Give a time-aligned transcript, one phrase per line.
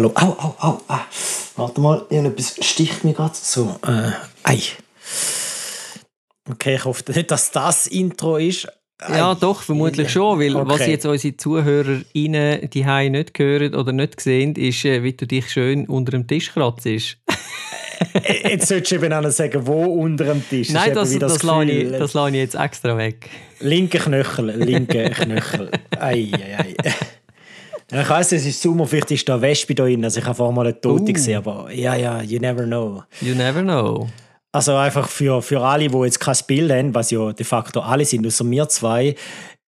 [0.00, 0.12] hallo.
[0.14, 0.80] Au, au, au.
[0.88, 1.06] Ah.
[1.56, 3.34] Warte mal, irgendetwas sticht mir gerade.
[3.34, 4.12] So, äh,
[4.44, 4.58] ei.
[6.50, 8.66] Okay, ich hoffe nicht, dass das Intro ist.
[9.08, 10.68] Ja, doch, vermutlich schon, weil okay.
[10.68, 15.50] was jetzt unsere ZuhörerInnen die nicht hören oder nicht sehen, ist, äh, wie du dich
[15.50, 16.86] schön unter dem Tisch kratzt.
[16.86, 20.70] Äh, jetzt solltest du eben auch sagen, wo unter dem Tisch.
[20.70, 23.28] Nein, das, das, das, lasse ich, das lasse ich jetzt extra weg.
[23.60, 25.70] Linke Knöchel, linke Knöchel.
[25.98, 26.74] Ei, ei, ei.
[27.92, 30.04] Ich weiss, es ist Sommer, vielleicht ist da Wespe da drin.
[30.04, 31.12] Also ich habe vorher mal eine Tote uh.
[31.12, 33.02] gesehen, aber ja, ja, you never know.
[33.20, 34.08] You never know.
[34.52, 38.04] Also einfach für, für alle, die jetzt kein Bild haben, was ja de facto alle
[38.04, 39.14] sind, außer mir zwei,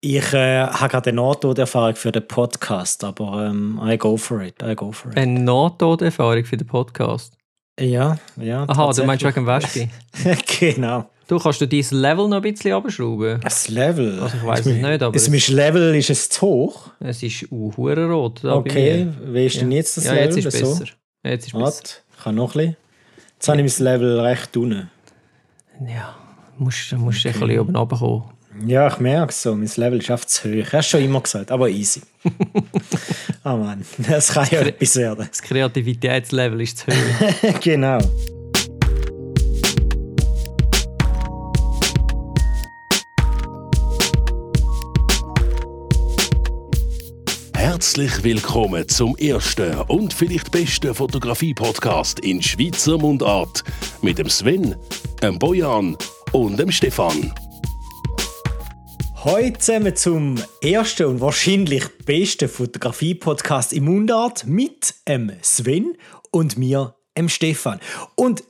[0.01, 4.57] ich äh, habe gerade eine Nahtoderfahrung für den Podcast, aber ähm, I go for it,
[4.63, 5.19] I go for it.
[5.19, 7.37] Eine Nahtoderfahrung für den Podcast?
[7.81, 8.65] Ja, ja.
[8.69, 9.89] Aha, du meinst wegen Wespe?
[10.61, 11.09] genau.
[11.27, 13.41] Du kannst du dein Level noch ein bisschen abschrauben?
[13.41, 14.21] Das Level?
[14.21, 15.15] Also ich weiß es nicht, aber...
[15.15, 16.91] Ist mein Level ist es zu hoch?
[17.01, 18.45] Es ist uh, rot.
[18.45, 20.27] Okay, wie ist denn jetzt das ja, Level?
[20.27, 20.87] Jetzt ist es besser.
[20.87, 21.29] So?
[21.29, 21.83] Jetzt ist besser.
[22.16, 22.77] Ich kann noch ein bisschen.
[23.35, 24.91] Jetzt habe ich mein Level recht unten.
[25.89, 26.15] Ja,
[26.59, 27.29] musst, musst okay.
[27.29, 28.24] ein bisschen oben runterkommen.
[28.61, 29.55] Ja, ich merke es so.
[29.55, 30.55] Mein Level ist auf zu hoch.
[30.55, 32.03] Ich habe es schon immer gesagt, aber easy.
[33.45, 35.27] oh Mann, das kann ja etwas werden.
[35.29, 37.61] Das Kreativitätslevel ist zu hoch.
[37.61, 37.99] genau.
[47.55, 53.65] Herzlich willkommen zum ersten und vielleicht besten Fotografie-Podcast in Schweizer Mundart
[54.03, 54.77] mit dem Sven,
[55.23, 55.97] dem Bojan
[56.33, 57.33] und dem Stefan.
[59.24, 60.34] Heute zusammen zum
[60.65, 65.97] ersten und wahrscheinlich besten Fotografie-Podcast im Mundart mit dem Sven
[66.32, 67.78] und mir, dem Stefan.
[68.16, 68.43] Und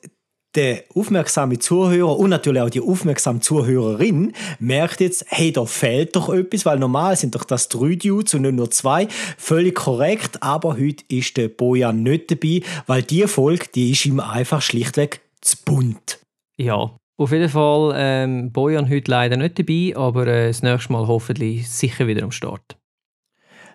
[0.55, 6.33] der aufmerksame Zuhörer und natürlich auch die aufmerksame Zuhörerin merkt jetzt, hey, da fehlt doch
[6.33, 9.09] etwas, weil normal sind doch das drei Dudes und nicht nur zwei.
[9.37, 14.21] Völlig korrekt, aber heute ist der Bojan nicht dabei, weil die Folge, die ist ihm
[14.21, 16.21] einfach schlichtweg zu bunt.
[16.57, 21.07] Ja, auf jeden Fall ähm, Bojan heute leider nicht dabei, aber äh, das nächste Mal
[21.07, 22.77] hoffentlich sicher wieder am Start.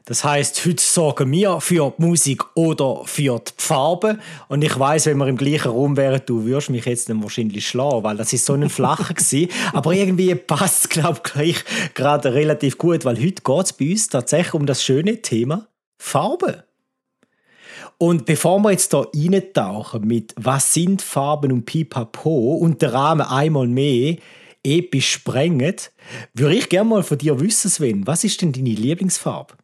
[0.08, 4.20] Das heißt, heute sorgen wir für die Musik oder für die Farbe.
[4.48, 7.68] Und ich weiß, wenn wir im gleichen Raum wären, du würdest mich jetzt dann wahrscheinlich
[7.68, 9.50] schlagen, weil das ist so ein flacher gewesen.
[9.74, 11.58] Aber irgendwie passt es, glaube ich,
[11.94, 15.68] gerade relativ gut, weil heute geht es bei uns tatsächlich um das schöne Thema
[16.02, 16.67] Farbe.
[18.00, 23.26] Und bevor wir jetzt hier reintauchen mit was sind Farben und Pipapo und der Rahmen
[23.26, 24.18] einmal mehr
[24.64, 25.76] episch sprengen,
[26.34, 29.56] würde ich gerne mal von dir wissen, Sven, was ist denn deine Lieblingsfarbe?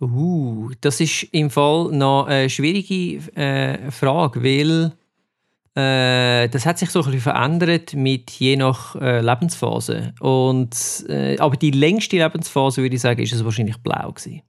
[0.00, 4.92] Uh, das ist im Fall noch eine schwierige äh, Frage, weil
[5.74, 10.12] äh, das hat sich so ein bisschen verändert mit je nach äh, Lebensphase.
[10.20, 10.76] Und,
[11.08, 14.42] äh, aber die längste Lebensphase, würde ich sagen, ist es wahrscheinlich blau gewesen.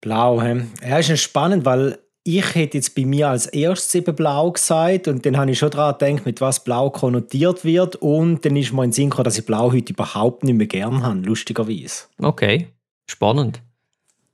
[0.00, 0.62] Blau, he?
[0.82, 5.24] ja, ist spannend, weil ich hätte jetzt bei mir als erstes eben blau gesagt und
[5.24, 8.84] dann habe ich schon daran gedacht, mit was blau konnotiert wird und dann ist mir
[8.84, 12.04] in den Sinn gekommen, dass ich blau heute überhaupt nicht mehr gern habe, lustigerweise.
[12.18, 12.68] Okay,
[13.06, 13.62] spannend.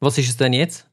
[0.01, 0.87] Was ist es denn jetzt?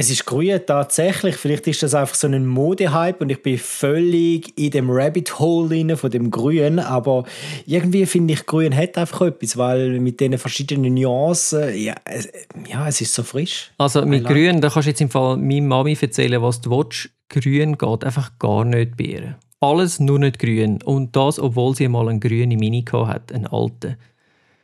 [0.00, 1.36] Es ist grün tatsächlich.
[1.36, 5.94] Vielleicht ist das einfach so ein Modehype und ich bin völlig in dem Rabbit Hole
[5.94, 6.78] von dem Grün.
[6.78, 7.24] Aber
[7.66, 12.30] irgendwie finde ich, Grün hat einfach etwas, weil mit diesen verschiedenen Nuancen, ja, es,
[12.66, 13.72] ja, es ist so frisch.
[13.76, 17.10] Also mit Grün, da kannst du jetzt im Fall meiner Mami erzählen, was du willst.
[17.28, 19.36] Grün geht einfach gar nicht ihr.
[19.60, 20.80] Alles nur nicht grün.
[20.82, 23.98] Und das, obwohl sie mal einen grünen Mini hat, einen alten.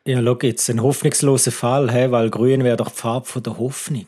[0.07, 2.11] Ja, schau jetzt, ein hoffnungsloser Fall, he?
[2.11, 4.07] weil grün wäre doch die Farbe der Hoffnung.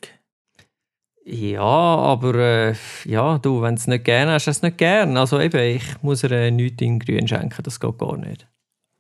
[1.31, 2.75] Ja, aber äh,
[3.05, 5.21] ja, du, wenn du es nicht gerne hast, hast du es nicht gerne.
[5.21, 8.47] Also eben, ich muss ihr nichts in grün schenken, das geht gar nicht.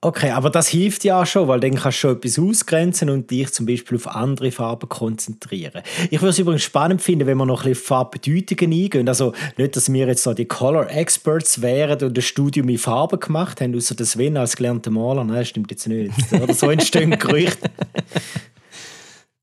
[0.01, 3.33] Okay, aber das hilft ja auch schon, weil dann kannst du schon etwas ausgrenzen und
[3.33, 5.83] dich zum Beispiel auf andere Farben konzentrieren.
[6.11, 9.09] Ich würde es übrigens spannend finden, wenn wir noch ein bisschen Farbbedeutungen eingehen.
[9.09, 13.19] Also nicht, dass wir jetzt so die Color Experts wären und ein Studium in Farben
[13.19, 15.25] gemacht haben, außer das Sven als gelernter Maler.
[15.25, 16.13] Nein, das stimmt jetzt nicht.
[16.33, 17.69] Oder so entstehen Gerüchte.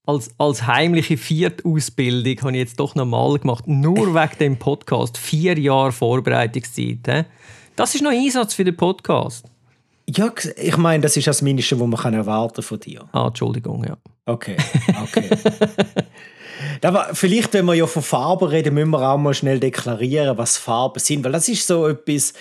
[0.06, 5.18] Als, als heimliche Viertausbildung habe ich jetzt doch nochmal gemacht, nur wegen dem Podcast.
[5.18, 7.00] Vier Jahre Vorbereitungszeit.
[7.08, 7.24] He?
[7.76, 9.46] Das ist noch Einsatz für den Podcast.
[10.08, 13.06] Ja, ich meine, das ist das Mindeste, was man erwarten von dir.
[13.12, 13.98] Ah, Entschuldigung, ja.
[14.28, 14.56] Okay,
[15.04, 15.30] okay.
[16.82, 20.58] Aber vielleicht, wenn wir ja von Farben reden, müssen wir auch mal schnell deklarieren, was
[20.58, 21.24] Farben sind.
[21.24, 22.34] Weil das ist so etwas,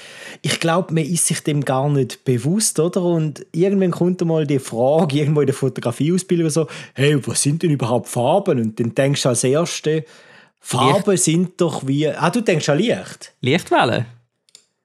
[0.43, 3.03] ich glaube, man ist sich dem gar nicht bewusst, oder?
[3.03, 7.71] Und irgendwann kommt mal die Frage, irgendwo in der Fotografieausbildung so, hey, was sind denn
[7.71, 8.61] überhaupt Farben?
[8.61, 10.05] Und dann denkst du als Erste,
[10.61, 11.25] Farben Licht.
[11.25, 12.09] sind doch wie.
[12.09, 13.35] Ah, du denkst an Licht?
[13.41, 14.07] Lichtwellen.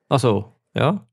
[0.10, 1.06] Also, ja.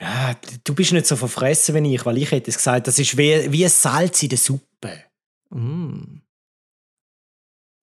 [0.00, 0.34] Ja,
[0.64, 3.52] du bist nicht so verfressen wie ich, weil ich hätte es gesagt, das ist wie,
[3.52, 5.04] wie Salz in der Suppe.
[5.50, 6.21] Mm.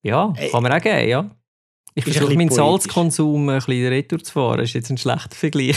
[0.03, 1.29] Ja, kann man auch geben, ja.
[1.95, 2.49] Ich versuche meinen.
[2.49, 4.59] Salzkonsum ein bisschen retour zu fahren.
[4.59, 5.75] Das ist jetzt ein schlechter Vergleich.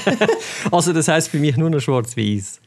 [0.70, 2.60] also das heisst für mich nur noch schwarz-weiß.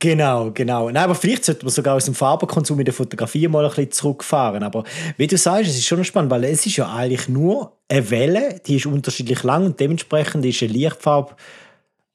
[0.00, 0.90] Genau, genau.
[0.90, 3.92] Nein, aber vielleicht sollte man sogar aus dem Farbenkonsum in der Fotografie mal ein bisschen
[3.92, 4.64] zurückfahren.
[4.64, 4.82] Aber
[5.16, 8.60] wie du sagst, es ist schon spannend, weil es ist ja eigentlich nur eine Welle,
[8.66, 11.36] die ist unterschiedlich lang und dementsprechend ist eine Lichtfarbe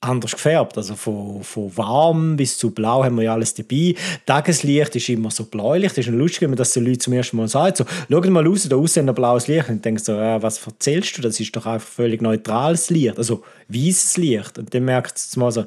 [0.03, 0.77] anders gefärbt.
[0.77, 3.95] Also von, von warm bis zu blau haben wir ja alles dabei.
[4.25, 5.93] Tageslicht ist immer so bläulich.
[5.93, 7.77] Das ist lustig, wenn man das den Leuten zum ersten Mal sagt.
[7.77, 9.69] So, schau mal raus, da außen ein blaues Licht.
[9.69, 11.21] Und denkst so, ja, was erzählst du?
[11.21, 13.17] Das ist doch einfach völlig neutrales Licht.
[13.17, 14.57] Also weißes Licht.
[14.57, 15.65] Und dann merkt es mal so,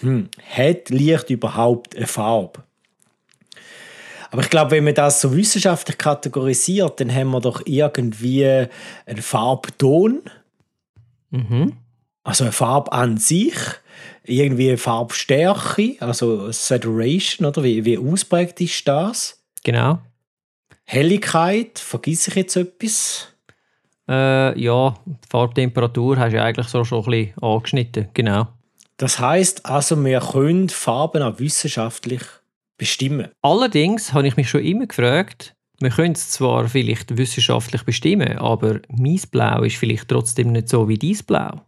[0.00, 2.62] hm, hat Licht überhaupt eine Farbe?
[4.30, 8.66] Aber ich glaube, wenn man das so wissenschaftlich kategorisiert, dann haben wir doch irgendwie
[9.06, 10.22] einen Farbton,
[11.34, 11.72] Mhm.
[12.24, 13.54] Also eine Farbe an sich,
[14.24, 19.44] irgendwie eine Farbstärke, also Saturation, oder wie, wie ausprägt ist das?
[19.62, 20.00] Genau.
[20.84, 23.28] Helligkeit, vergesse ich jetzt etwas?
[24.08, 28.08] Äh, ja, die Farbtemperatur hast du ja eigentlich so schon ein bisschen angeschnitten.
[28.14, 28.48] Genau.
[28.96, 32.22] Das heißt also, wir können Farben auch wissenschaftlich
[32.76, 33.28] bestimmen.
[33.42, 38.80] Allerdings habe ich mich schon immer gefragt, wir können es zwar vielleicht wissenschaftlich bestimmen, aber
[38.88, 41.62] mein Blau ist vielleicht trotzdem nicht so wie dein Blau.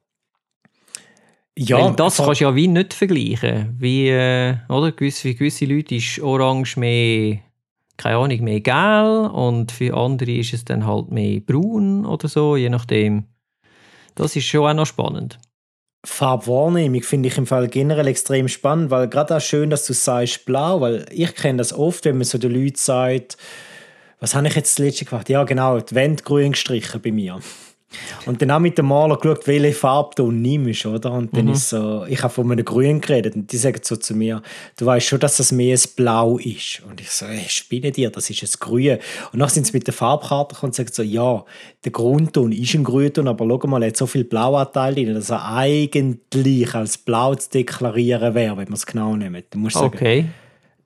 [1.58, 3.76] Ja, Weil das kannst du ja wie nicht vergleichen.
[3.78, 4.92] Wie, äh, oder?
[4.92, 7.38] Gewisse, für gewisse Leute ist Orange mehr,
[7.96, 12.56] keine Ahnung, mehr gel und für andere ist es dann halt mehr braun oder so,
[12.56, 13.24] je nachdem.
[14.14, 15.38] Das ist schon auch noch spannend.
[16.04, 20.44] Farbwahrnehmung finde ich im Fall generell extrem spannend, weil gerade auch schön, dass du sagst
[20.44, 23.36] blau, weil ich kenne das oft, wenn man so den Leuten sagt,
[24.20, 25.28] was habe ich jetzt das letzte gemacht?
[25.28, 27.40] Ja genau, die Wände grün gestrichen bei mir.
[28.26, 31.12] Und dann auch mit dem Maler geschaut, welche Farbe du nimmst, oder?
[31.12, 34.14] Und dann ist so, ich habe von einem Grün geredet und die sagen so zu
[34.14, 34.42] mir,
[34.76, 36.82] du weißt schon, dass das mehr ein Blau ist.
[36.88, 38.98] Und ich so, hey, spinne dir, das ist ein Grün.
[39.32, 41.44] Und dann sind sie mit der Farbkarte gekommen und sagen so, ja,
[41.84, 45.30] der Grundton ist ein Grünton, aber schau mal, er hat so viel Blauanteil drin, dass
[45.30, 49.54] er eigentlich als Blau zu deklarieren wäre, wenn man es genau nimmt.
[49.54, 50.22] Musst sagen, Okay.
[50.22, 50.28] D-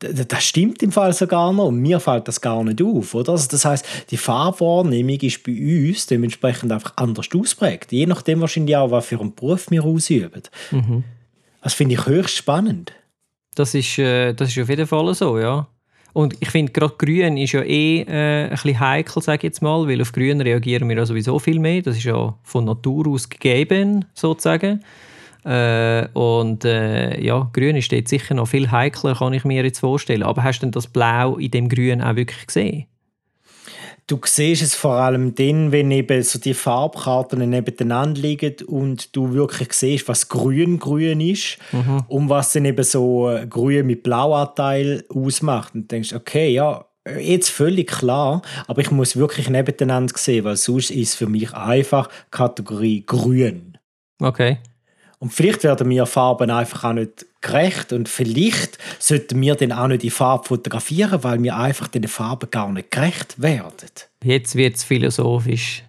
[0.00, 3.32] das stimmt im Fall so gar nicht und mir fällt das gar nicht auf, oder?
[3.32, 7.92] Also das heißt, die Farbwahrnehmung ist bei uns dementsprechend einfach anders ausprägt.
[7.92, 10.42] Je nachdem wahrscheinlich auch, was für einen Beruf wir ausüben.
[11.62, 12.92] Das finde ich höchst spannend.
[13.54, 15.66] Das ist, äh, das ist auf jeden Fall so, ja.
[16.12, 19.62] Und ich finde, gerade Grün ist ja eh äh, ein bisschen heikel, sage ich jetzt
[19.62, 21.82] mal, weil auf Grün reagieren wir ja sowieso viel mehr.
[21.82, 24.82] Das ist ja von Natur aus gegeben, sozusagen.
[25.44, 29.80] Äh, und äh, ja, Grün ist dort sicher noch viel heikler, kann ich mir jetzt
[29.80, 30.22] vorstellen.
[30.22, 32.86] Aber hast du denn das Blau in dem Grün auch wirklich gesehen?
[34.06, 39.34] Du siehst es vor allem dann, wenn eben so die Farbkarten nebeneinander liegen und du
[39.34, 41.58] wirklich siehst, was grün grün ist
[42.08, 45.76] und was dann eben so äh, grün mit Blauanteil ausmacht.
[45.76, 46.84] Und du denkst, okay, ja,
[47.20, 52.08] jetzt völlig klar, aber ich muss wirklich nebeneinander sehen, weil sonst ist für mich einfach
[52.32, 53.78] Kategorie grün.
[54.20, 54.58] Okay.
[55.20, 59.86] Und vielleicht werden mir Farben einfach auch nicht gerecht und vielleicht sollten wir dann auch
[59.86, 63.90] nicht die Farbe fotografieren, weil wir einfach den Farben gar nicht gerecht werden.
[64.24, 65.84] Jetzt wird es philosophisch.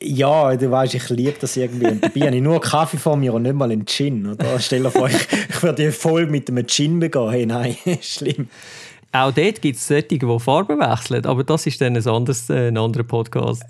[0.00, 1.86] Ja, du weißt, ich liebe das irgendwie.
[1.86, 4.26] Und dabei habe ich nur Kaffee vor mir und nicht mal einen Gin.
[4.26, 4.58] Oder?
[4.60, 7.30] Stell dir vor, ich, ich würde voll mit einem Gin begehen.
[7.30, 8.48] Hey, nein, schlimm.
[9.10, 12.68] Auch dort gibt es solche, die Farben wechseln, aber das ist dann ein, anderes, äh,
[12.68, 13.64] ein anderer Podcast.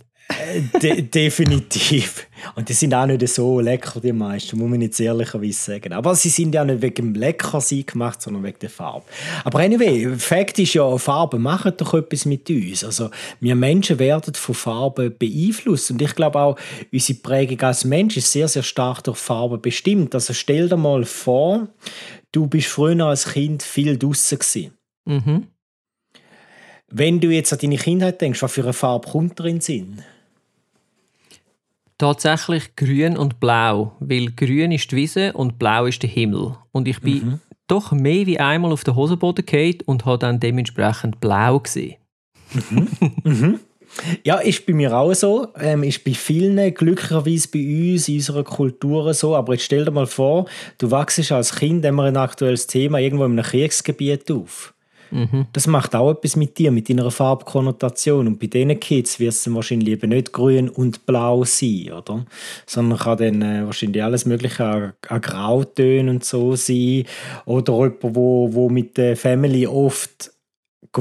[0.83, 2.27] De definitiv.
[2.55, 5.93] Und die sind auch nicht so lecker, die meisten, muss man jetzt ehrlicherweise sagen.
[5.93, 9.07] Aber sie sind ja nicht wegen dem Leckersein gemacht, sondern wegen der Farbe.
[9.45, 12.85] Aber anyway, Fakt ist ja, Farben machen doch etwas mit uns.
[12.85, 13.11] Also,
[13.41, 15.91] wir Menschen werden von Farben beeinflusst.
[15.91, 16.59] Und ich glaube auch,
[16.93, 20.15] unsere Prägung als Mensch ist sehr, sehr stark durch Farben bestimmt.
[20.15, 21.69] Also, stell dir mal vor,
[22.33, 24.73] du bist früher als Kind viel draußen gewesen.
[25.07, 25.47] Mhm.
[26.91, 30.03] Wenn du jetzt an deine Kindheit denkst, was für eine Farbe kommt drin Sinn?
[31.99, 36.57] Tatsächlich grün und blau, weil grün ist die Wiese und blau ist der Himmel.
[36.71, 41.21] Und ich bin doch mehr wie einmal auf den Hosenboden gefallen und habe dann dementsprechend
[41.21, 41.97] blau gesehen.
[44.25, 45.49] Ja, ist bei mir auch so.
[45.59, 49.35] Ähm, ist bei vielen glücklicherweise bei uns, in unserer Kultur so.
[49.35, 50.47] Aber jetzt stell dir mal vor,
[50.79, 54.75] du wachst als Kind immer ein aktuelles Thema irgendwo in einem Kriegsgebiet auf.
[55.53, 58.27] Das macht auch etwas mit dir, mit deiner Farbkonnotation.
[58.27, 62.27] Und bei diesen Kids wird es wahrscheinlich eben nicht grün und blau sein, oder?
[62.67, 67.05] Sondern kann dann äh, wahrscheinlich alles Mögliche an, Grautönen und so sein.
[67.47, 70.33] Oder jemand, wo, wo mit der Family oft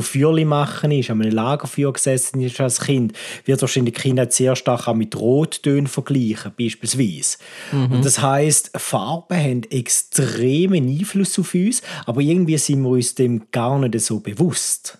[0.01, 3.13] Feuerli machen ist, an einem Lagerfeuer gesessen ist als Kind,
[3.46, 7.38] wird wahrscheinlich die Kinder sehr stark auch mit Rottönen vergleichen, beispielsweise.
[7.72, 13.50] Und das heißt, Farben haben extremen Einfluss auf uns, aber irgendwie sind wir uns dem
[13.51, 15.00] gar nicht so bewusst.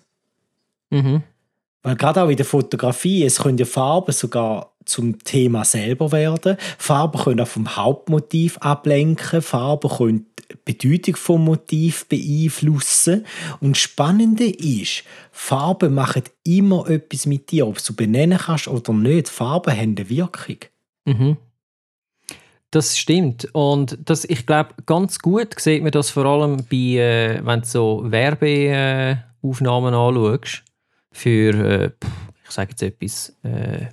[0.90, 1.22] Mhm.
[1.82, 6.56] Weil gerade auch in der Fotografie, es können ja Farben sogar zum Thema selber werden.
[6.78, 9.42] Farben können auch vom Hauptmotiv ablenken.
[9.42, 13.26] Farben können die Bedeutung vom Motiv beeinflussen.
[13.60, 18.92] Und das Spannende ist, Farben machen immer etwas mit dir, ob du benennen kannst oder
[18.92, 19.28] nicht.
[19.28, 20.58] Farben haben eine Wirkung.
[21.04, 21.36] Mhm.
[22.70, 23.48] Das stimmt.
[23.52, 27.66] Und das, ich glaube, ganz gut sieht man das vor allem bei, äh, wenn du
[27.66, 30.64] so Werbeaufnahmen anschaust,
[31.10, 31.90] für, äh,
[32.44, 33.86] ich sage jetzt etwas, äh,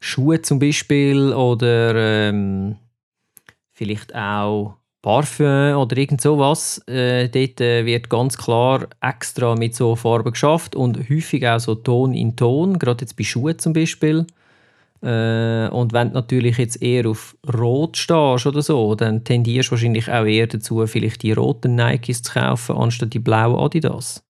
[0.00, 1.94] Schuhe zum Beispiel oder
[2.28, 2.76] ähm,
[3.72, 6.82] vielleicht auch Parfüm oder irgend sowas.
[6.88, 11.74] Äh, dort äh, wird ganz klar extra mit so Farben geschafft und häufig auch so
[11.74, 14.26] Ton in Ton, gerade jetzt bei Schuhen zum Beispiel.
[15.00, 19.72] Äh, und wenn du natürlich jetzt eher auf Rot stehst oder so, dann tendierst du
[19.72, 24.24] wahrscheinlich auch eher dazu, vielleicht die roten Nikes zu kaufen, anstatt die blauen Adidas.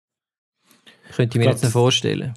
[1.15, 2.33] Könnte ich mir ich jetzt nicht vorstellen.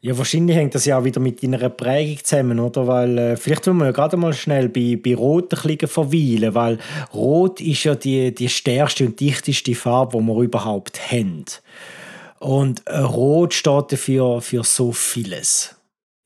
[0.00, 2.86] Ja, wahrscheinlich hängt das ja auch wieder mit deiner Prägung zusammen, oder?
[2.86, 6.54] Weil äh, vielleicht wollen wir ja gerade mal schnell bei, bei Rot ein bisschen verweilen,
[6.54, 6.78] weil
[7.12, 11.44] Rot ist ja die, die stärkste und dichteste Farbe, die wir überhaupt haben.
[12.38, 15.74] Und äh, Rot steht dafür für so vieles.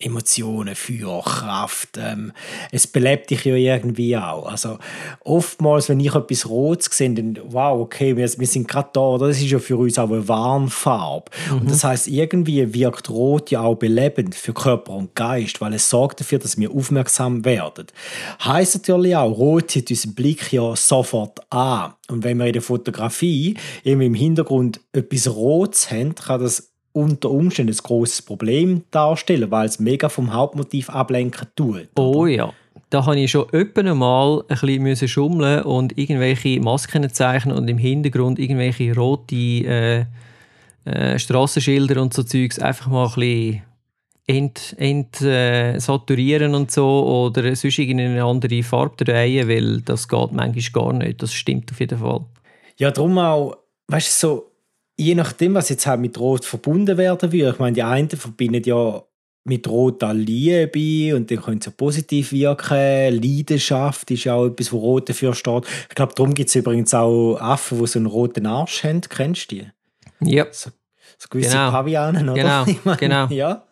[0.02, 1.98] Emotionen, Feuer, Kraft.
[1.98, 2.32] Ähm,
[2.70, 4.46] es belebt dich ja irgendwie auch.
[4.46, 4.78] Also
[5.20, 9.18] oftmals, wenn ich etwas Rotes sehe, dann wow, okay, wir, wir sind gerade da.
[9.18, 11.30] Das ist ja für uns auch eine Warnfarbe.
[11.50, 11.58] Mhm.
[11.58, 15.88] Und das heißt, irgendwie wirkt Rot ja auch belebend für Körper und Geist, weil es
[15.88, 17.86] sorgt dafür, dass wir aufmerksam werden.
[18.44, 21.94] Heißt natürlich auch, Rot zieht unseren Blick ja sofort an.
[22.08, 27.30] Und wenn wir in der Fotografie eben im Hintergrund etwas Rotes haben, kann das unter
[27.30, 31.88] Umständen ein grosses Problem darstellen, weil es mega vom Hauptmotiv ablenken tut.
[31.96, 32.52] Oh ja.
[32.90, 37.78] Da habe ich schon öppen mal ein bisschen schummeln und irgendwelche Masken zeichnen und im
[37.78, 40.04] Hintergrund irgendwelche rote äh,
[40.84, 43.62] äh, Strassenschilder und so Zeugs einfach mal ein bisschen
[44.26, 50.32] ent, ent äh, saturieren und so oder sonst eine andere Farbe drehen, weil das geht
[50.32, 51.22] manchmal gar nicht.
[51.22, 52.24] Das stimmt auf jeden Fall.
[52.76, 53.56] Ja, darum auch,
[53.88, 54.51] weißt du, so
[55.02, 57.50] je nachdem, was jetzt halt mit Rot verbunden werden würde.
[57.50, 59.02] Ich meine, die einen verbinden ja
[59.44, 63.20] mit Rot an Liebe und dann können sie positiv wirken.
[63.20, 65.64] Leidenschaft ist ja auch etwas, wo Rot dafür steht.
[65.88, 69.00] Ich glaube, darum gibt es übrigens auch Affen, die so einen roten Arsch haben.
[69.00, 69.66] Kennst du die?
[70.20, 70.46] Ja.
[70.52, 70.70] So,
[71.18, 71.70] so gewisse genau.
[71.70, 72.64] Pavianen, oder?
[72.64, 73.26] Genau, meine, genau.
[73.28, 73.64] Ja.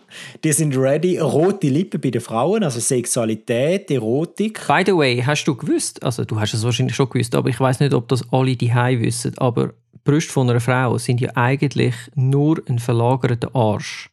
[0.43, 1.19] Die sind ready.
[1.19, 4.67] Rote Lippen bei den Frauen, also Sexualität, Erotik.
[4.67, 7.61] By the way, hast du gewusst, also du hast es wahrscheinlich schon gewusst, aber ich
[7.61, 11.95] weiß nicht, ob das alle die wissen, aber Brüste von einer Frau sind ja eigentlich
[12.15, 14.11] nur ein verlagerter Arsch.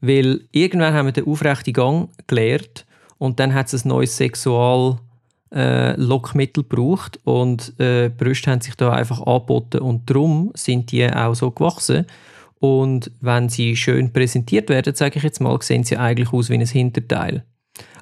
[0.00, 2.86] Weil irgendwann haben wir den aufrechten Gang gelernt
[3.18, 4.98] und dann hat es ein neues Sexual
[5.54, 10.92] äh, Lockmittel gebraucht und äh, die Brüste haben sich da einfach angeboten und darum sind
[10.92, 12.06] die auch so gewachsen.
[12.58, 16.54] Und wenn sie schön präsentiert werden, sage ich jetzt mal, sehen sie eigentlich aus wie
[16.54, 17.44] ein Hinterteil.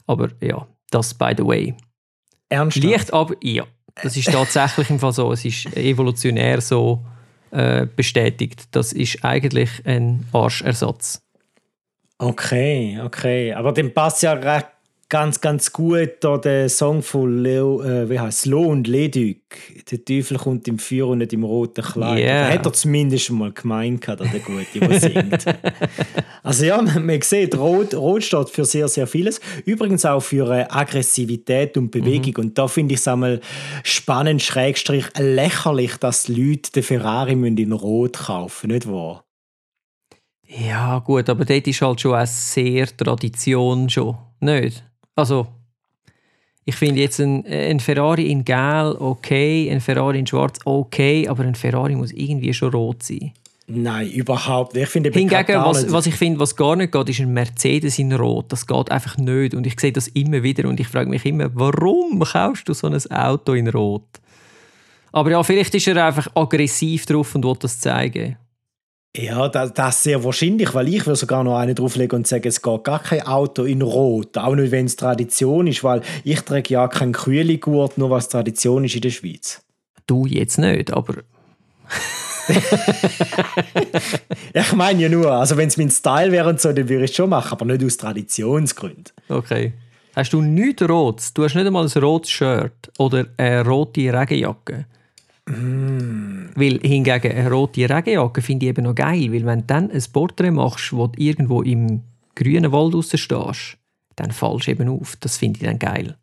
[0.07, 1.75] Aber ja, das by the way.
[2.49, 2.85] Ernsthaft?
[2.85, 3.65] Liegt aber, ja,
[4.03, 5.33] das ist tatsächlich im Fall so.
[5.33, 7.05] Es ist evolutionär so
[7.51, 8.65] äh, bestätigt.
[8.73, 11.23] Das ist eigentlich ein Arschersatz.
[12.19, 13.53] Okay, okay.
[13.53, 14.69] Aber dem passt ja recht
[15.15, 19.37] ganz, ganz gut da der Song von Leo, äh, wie heißt Lo und Leduc.
[19.89, 22.19] Der Teufel kommt im Feuer und nicht im roten Kleid.
[22.19, 22.53] Yeah.
[22.53, 25.45] Hat er zumindest mal gemeint, der Gute, der singt.
[26.43, 29.41] also ja, man, man sieht, Rot, Rot steht für sehr, sehr vieles.
[29.65, 32.35] Übrigens auch für äh, Aggressivität und Bewegung.
[32.37, 32.47] Mhm.
[32.47, 33.41] Und da finde ich es einmal
[33.85, 39.25] spannend, schrägstrich lächerlich, dass die Leute den Ferrari in Rot kaufen, nicht wahr?
[40.49, 44.83] Ja, gut, aber dort ist halt schon eine sehr Tradition schon, nicht?
[45.17, 45.47] Also,
[46.65, 51.45] ich finde jetzt ein, ein, Ferrari in Gel okay, ein Ferrari in Schwarz okay, aber
[51.45, 53.33] ein Ferrari muss irgendwie schon rot sein.
[53.67, 54.85] Nein, überhaupt nicht.
[54.85, 58.13] Ich finde Hingegen, was, was ich finde, was gar nicht geht, ist ein Mercedes in
[58.13, 58.47] Rot.
[58.53, 59.55] Das geht einfach nicht.
[59.55, 62.89] Und ich sehe das immer wieder und ich frage mich immer, warum kaufst du so
[62.89, 64.05] ein Auto in Rot?
[65.13, 68.37] Aber ja, vielleicht ist er einfach aggressiv drauf und will das zeigen.
[69.17, 72.61] Ja, das, das sehr wahrscheinlich, weil ich würde sogar noch einen drauflegen und sagen, es
[72.61, 76.75] geht gar kein Auto in Rot, auch nicht, wenn es Tradition ist, weil ich trage
[76.75, 79.63] ja keinen Kühligurt, nur was Tradition ist in der Schweiz.
[80.07, 81.15] Du jetzt nicht, aber...
[84.53, 87.11] ich meine ja nur, also wenn es mein Style wäre und so, dann würde ich
[87.11, 89.05] es schon machen, aber nicht aus Traditionsgründen.
[89.29, 89.75] Okay.
[90.17, 91.33] Hast du nichts Rotes?
[91.33, 94.87] Du hast nicht einmal ein rotes Shirt oder eine rote Regenjacke?
[95.49, 96.51] Mm.
[96.55, 100.03] Weil hingegen eine rote Regenjacke finde ich eben noch geil, weil wenn du dann ein
[100.13, 102.03] Porträt machst, wo du irgendwo im
[102.35, 103.77] grünen Wald stehst,
[104.17, 105.17] dann fallst du eben auf.
[105.17, 106.17] Das finde ich dann geil.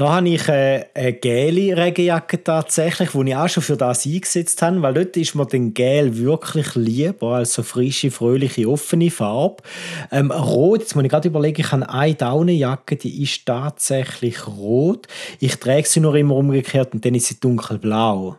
[0.00, 4.62] Da habe ich eine, eine gelbe Regenjacke tatsächlich, die ich auch schon für das eingesetzt
[4.62, 9.62] habe, weil dort ist mir den Gel wirklich lieber als so frische, fröhliche, offene Farbe.
[10.10, 15.06] Ähm, rot, jetzt muss ich gerade überlegen, ich habe eine Daunenjacke, die ist tatsächlich rot.
[15.38, 18.38] Ich trage sie nur immer umgekehrt und dann ist sie dunkelblau.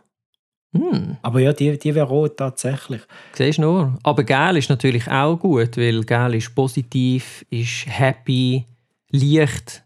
[0.74, 1.16] Hm.
[1.22, 3.02] Aber ja, die, die wäre rot tatsächlich.
[3.34, 3.98] Siehst du nur.
[4.02, 8.64] Aber Gel ist natürlich auch gut, weil Gel ist positiv, ist happy,
[9.12, 9.84] leicht,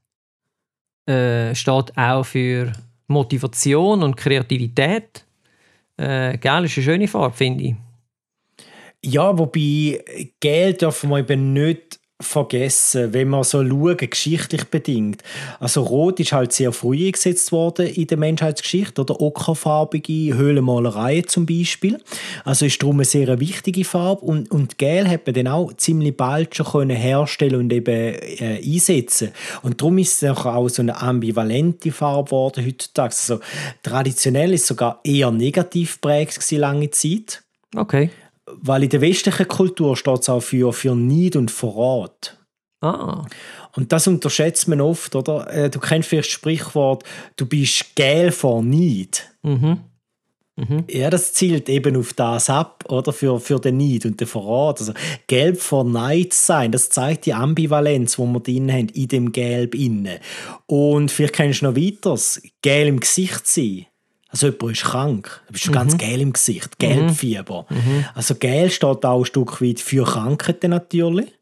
[1.06, 2.72] äh, steht auch für
[3.08, 5.24] Motivation und Kreativität.
[5.96, 7.74] Äh, Gel ist eine schöne Farbe, finde ich.
[9.04, 10.04] Ja, wobei
[10.40, 15.22] Gel dürfen wir eben nicht vergessen, wenn wir so schauen, geschichtlich bedingt.
[15.60, 21.44] Also Rot ist halt sehr früh eingesetzt worden in der Menschheitsgeschichte, oder ockerfarbige Höhlenmalereien zum
[21.44, 21.98] Beispiel.
[22.44, 26.16] Also ist darum eine sehr wichtige Farbe und, und Gel hat man dann auch ziemlich
[26.16, 29.32] bald schon können herstellen und eben äh, einsetzen.
[29.62, 33.08] Und darum ist es auch so eine ambivalente Farbe geworden heutzutage.
[33.08, 33.40] Also
[33.82, 37.42] traditionell ist sogar eher negativ prägt lange Zeit.
[37.74, 38.10] Okay.
[38.46, 42.38] Weil in der westlichen Kultur steht es auch für, für Neid und Verrat.
[42.80, 43.24] Ah.
[43.74, 45.52] Und das unterschätzt man oft, oder?
[45.52, 47.04] Äh, Du kennst vielleicht das Sprichwort,
[47.36, 49.30] du bist gel vor Neid.
[49.42, 50.84] Mhm.
[50.88, 53.12] Ja, das zielt eben auf das ab, oder?
[53.12, 54.80] Für, für den Neid und den Verrat.
[54.80, 54.94] Also,
[55.26, 59.74] gelb vor Neid sein, das zeigt die Ambivalenz, die wir drin haben, in dem Gelb
[59.74, 60.18] innen.
[60.64, 63.86] Und vielleicht kennst du noch weiteres, gel im Gesicht sein.
[64.28, 67.66] Also jemand ist krank, du bist schon ganz gel im Gesicht, Gelbfieber.
[68.14, 71.32] Also gel steht auch ein Stück weit für Krankheiten natürlich.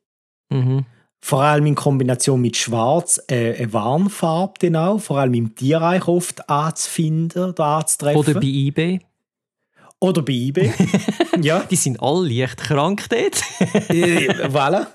[0.50, 0.85] Mhm.
[1.25, 6.07] Vor allem in Kombination mit Schwarz, äh, eine Warnfarbe dann auch, vor allem im Tierreich
[6.07, 8.19] oft anzufinden oder anzutreffen.
[8.19, 9.00] Oder bei eBay.
[10.00, 10.71] Oder bei eBay.
[11.41, 13.43] ja, Die sind alle leicht krank dort.
[13.88, 14.88] äh, voilà.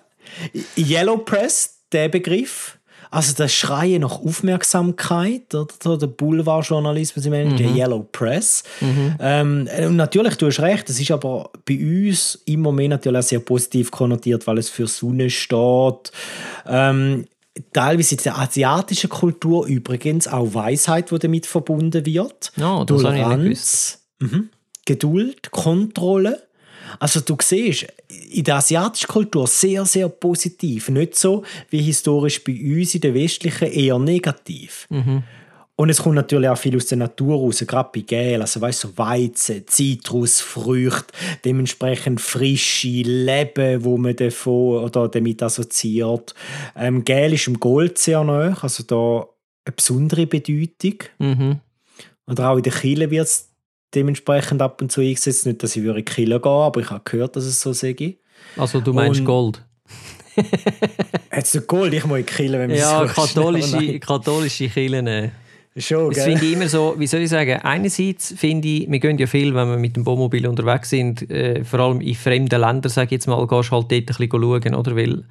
[0.77, 2.78] Yellow Press, der Begriff.
[3.11, 8.63] Also das Schreien nach Aufmerksamkeit, oder so der Boulevardjournalismus im Englischen, der Yellow Press.
[9.19, 13.23] Ähm, und natürlich, du hast recht, das ist aber bei uns im Moment natürlich auch
[13.23, 16.11] sehr positiv konnotiert, weil es für Sonne steht.
[16.67, 17.25] Ähm,
[17.73, 22.51] teilweise in der asiatischen Kultur übrigens auch Weisheit, die damit verbunden wird.
[22.55, 23.99] Ich nicht gewusst.
[24.19, 24.49] mhm.
[24.85, 26.48] Geduld, Kontrolle.
[26.99, 27.87] Also du siehst,
[28.31, 30.89] in der asiatischen Kultur sehr, sehr positiv.
[30.89, 34.87] Nicht so wie historisch bei uns in der westlichen eher negativ.
[35.79, 38.83] Und es kommt natürlich auch viel aus der Natur raus, gerade bei Gel, also weißt
[38.83, 41.13] du, so Weizen, Zitrus, Früchte,
[41.45, 46.35] dementsprechend frische Leben, wo man davon oder damit assoziiert.
[46.75, 49.29] Ähm, Gel ist im Gold sehr nahe, also da
[49.63, 50.95] eine besondere Bedeutung.
[51.17, 51.59] Mhm.
[52.27, 53.48] Oder auch in der Kille wird es
[53.95, 55.45] dementsprechend ab und zu eingesetzt.
[55.45, 58.17] Nicht, dass ich in die Kille gehe, aber ich habe gehört, dass es so sei.
[58.57, 59.65] Also du meinst Und- Gold.
[61.31, 61.93] Hat es Gold?
[61.93, 65.31] Ich muss in die Kille, wenn man Ja, so katholische, katholische Kirchen.
[65.77, 69.17] Schon, Das finde ich immer so, wie soll ich sagen, einerseits finde ich, wir gehen
[69.17, 72.89] ja viel, wenn wir mit dem Wohnmobil unterwegs sind, äh, vor allem in fremden Ländern,
[72.89, 74.95] sage ich jetzt mal, gehst halt dort ein bisschen schauen, oder?
[74.95, 75.23] Weil,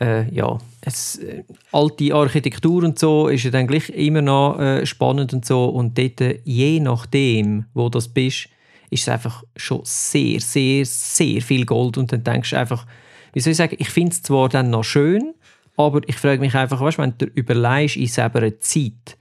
[0.00, 4.86] äh, ja, es, äh, alte Architektur und so ist ja dann gleich immer noch äh,
[4.86, 8.48] spannend und so und dort, je nachdem, wo das bist,
[8.90, 12.86] ist es einfach schon sehr, sehr, sehr viel Gold und dann denkst du einfach,
[13.32, 15.34] wie soll ich sagen, ich finde es zwar dann noch schön,
[15.76, 19.16] aber ich frage mich einfach, weißt, wenn du überlegst, in selber einer Zeit,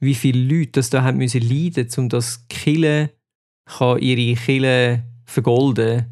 [0.00, 3.10] wie viele Leute das da haben müssen leiden, um das Kille
[3.64, 6.06] kann ihre Kille vergolden,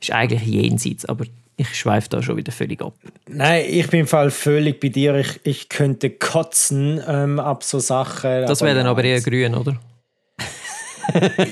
[0.00, 1.04] ist eigentlich jenseits.
[1.04, 2.94] Aber ich schweife da schon wieder völlig ab.
[3.28, 5.14] Nein, ich bin im Fall völlig bei dir.
[5.16, 8.46] Ich, ich könnte kotzen ähm, ab so Sachen.
[8.46, 9.78] Das wäre dann aber eher grün, oder?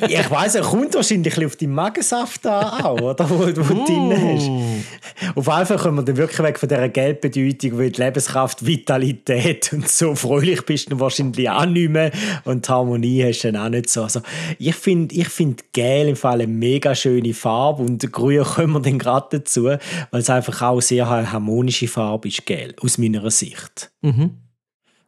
[0.09, 3.29] Ich weiß, er kommt wahrscheinlich auf deinen Magensaft an, auch, oder?
[3.29, 5.37] Wo, wo du drin hast.
[5.37, 9.73] Auf jeden Fall kommen wir dann wirklich weg von dieser Geldbedeutung, weil die Lebenskraft, Vitalität
[9.73, 12.11] und so fröhlich bist du wahrscheinlich auch nicht mehr
[12.45, 14.03] und die Harmonie hast du dann auch nicht so.
[14.03, 14.21] Also
[14.59, 18.81] ich finde ich find Gel im Fall eine mega schöne Farbe und Grün kommen wir
[18.81, 23.91] dann gerade dazu, weil es einfach auch sehr harmonische Farbe ist, Gel, aus meiner Sicht.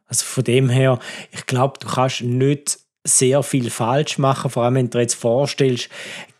[0.07, 0.99] Also von dem her,
[1.31, 5.15] ich glaube, du kannst nicht sehr viel falsch machen, vor allem wenn du dir jetzt
[5.15, 5.89] vorstellst,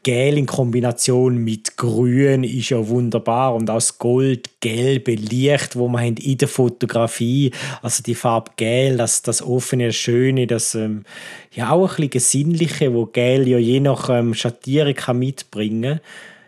[0.03, 6.15] Gel in Kombination mit Grün ist ja wunderbar und auch das gold-gelbe Licht, wo man
[6.15, 7.51] in der Fotografie,
[7.81, 11.03] also die Farbe Gel, das, das offene, das Schöne, das ähm,
[11.51, 15.99] ja auch ein bisschen Sinnliche, wo Gel ja je nach ähm, Schattierung kann mitbringen,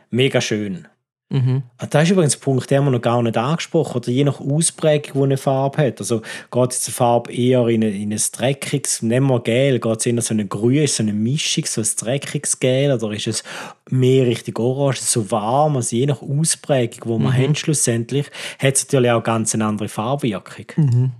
[0.09, 0.87] mega schön.
[1.31, 3.97] Ah, Das ist übrigens ein Punkt, den haben wir noch gar nicht angesprochen.
[3.97, 5.99] Oder je nach Ausprägung, die eine Farbe hat.
[5.99, 9.99] Also geht jetzt eine Farbe eher in, ein- in ein dreckiges, nehmen wir Gel, geht
[9.99, 13.43] es eher so eine grün, so eine Mischung, so ein dreckiges Gel, oder ist es
[13.91, 18.25] mehr Richtung Orange, so warm, also je nach Ausprägung, wo man haben schlussendlich,
[18.57, 21.11] hat es natürlich auch ganz eine andere Farbwirkung.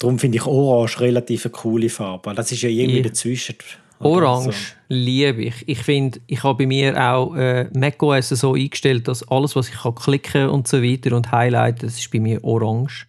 [0.00, 2.34] darum finde ich Orange relativ eine coole Farbe.
[2.34, 3.02] Das ist ja irgendwie Ja.
[3.04, 3.54] dazwischen.
[4.00, 4.94] Orange So.
[4.94, 5.68] liebe ich.
[5.68, 9.76] Ich finde, ich habe bei mir auch äh, macOS so eingestellt, dass alles, was ich
[9.76, 13.06] kann klicken und so weiter und highlighten, das ist bei mir orange.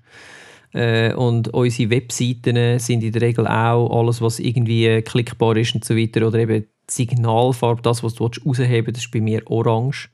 [0.73, 5.85] Äh, und unsere Webseiten sind in der Regel auch alles, was irgendwie klickbar ist und
[5.85, 6.27] so weiter.
[6.27, 10.09] Oder eben die Signalfarbe, das, was du rausheben willst, das ist bei mir orange.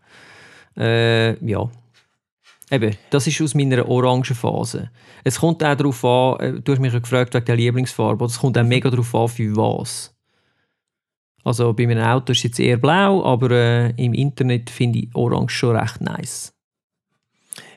[0.77, 1.69] Äh, ja.
[2.71, 4.91] Eben, das ist aus meiner orangen Phase.
[5.25, 8.39] Es kommt auch darauf an, äh, du hast mich ja gefragt wegen der Lieblingsfarbe, es
[8.39, 10.15] kommt auch mega darauf an, für was.
[11.43, 15.09] Also bei meinem Auto ist es jetzt eher blau, aber äh, im Internet finde ich
[15.15, 16.53] orange schon recht nice.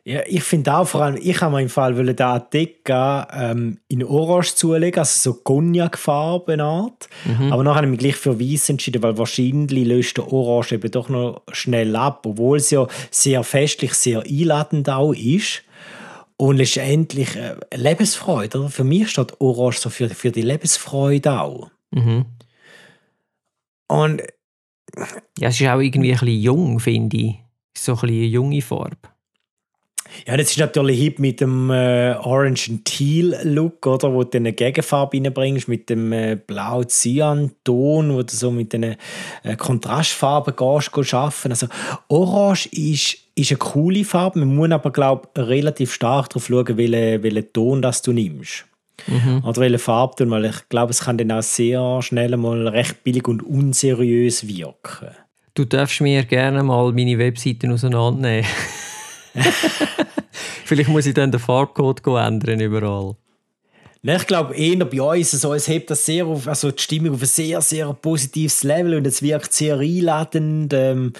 [0.06, 3.78] Ja, ich finde auch vor allem, ich habe mir im Fall wollen da Decke ähm,
[3.88, 7.08] in Orange zulegen, also so Cognac-Farbenart.
[7.50, 10.90] Aber dann habe ich mich gleich für Weiß entschieden, weil wahrscheinlich löst der Orange eben
[10.90, 15.62] doch noch schnell ab, obwohl es ja sehr festlich, sehr einladend auch ist.
[16.36, 18.58] Und letztendlich äh, Lebensfreude.
[18.58, 18.68] Oder?
[18.68, 21.70] Für mich steht Orange so für, für die Lebensfreude auch.
[21.92, 22.26] Mhm.
[23.88, 24.22] Und
[25.38, 27.34] Ja, es ist auch irgendwie ein bisschen jung, finde ich.
[27.76, 28.96] So ein bisschen eine junge Farbe.
[30.26, 34.30] Ja, das ist natürlich hip mit dem äh, Orange and Teal Look, oder, wo du
[34.30, 38.96] dann eine Gegenfarbe reinbringst mit dem äh, blau Cyan Ton, wo du so mit den
[39.42, 41.50] äh, Kontrastfarben gehst, gehst arbeiten.
[41.50, 41.66] Also
[42.08, 47.22] Orange ist, ist eine coole Farbe, man muss aber glaube relativ stark darauf schauen, welchen,
[47.22, 48.66] welchen Ton das du nimmst.
[49.42, 53.04] Oder welche Farbe du, weil ich glaube, es kann dann auch sehr schnell mal recht
[53.04, 55.10] billig und unseriös wirken.
[55.54, 58.48] Du darfst mir gerne mal meine Webseiten auseinandernehmen.
[60.64, 63.16] Vielleicht muss ich dann den Farbcode ändern überall.
[64.02, 67.14] Nein, ich glaube eher bei uns, so, es hebt das sehr auf, also die Stimmung
[67.14, 70.74] auf ein sehr, sehr positives Level und es wirkt sehr einladend.
[70.74, 71.12] Ähm,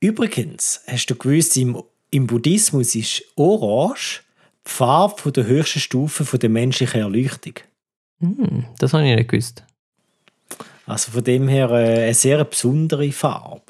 [0.00, 4.22] übrigens, hast du gewusst, im, im Buddhismus ist Orange
[4.68, 7.54] die Farbe der höchsten Stufe der menschlichen Erleuchtung.
[8.20, 9.64] Hm, das habe ich nicht gewusst.
[10.86, 13.62] Also von dem her äh, eine sehr besondere Farbe.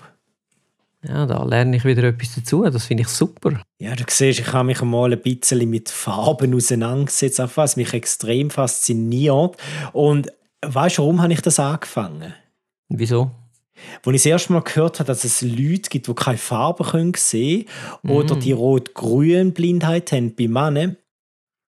[1.06, 2.64] Ja, da lerne ich wieder etwas dazu.
[2.64, 3.62] Das finde ich super.
[3.78, 8.50] Ja, du siehst, ich habe mich einmal ein bisschen mit Farben auseinandergesetzt, was mich extrem
[8.50, 9.56] fasziniert.
[9.92, 10.32] Und
[10.62, 12.34] weißt du, warum habe ich das angefangen?
[12.88, 13.30] Wieso?
[14.04, 17.12] Als ich das erste Mal gehört habe, dass es Leute gibt, die keine Farbe können
[17.14, 17.66] sehen
[18.02, 20.96] können oder die Rot-Grün-Blindheit haben bei Männern,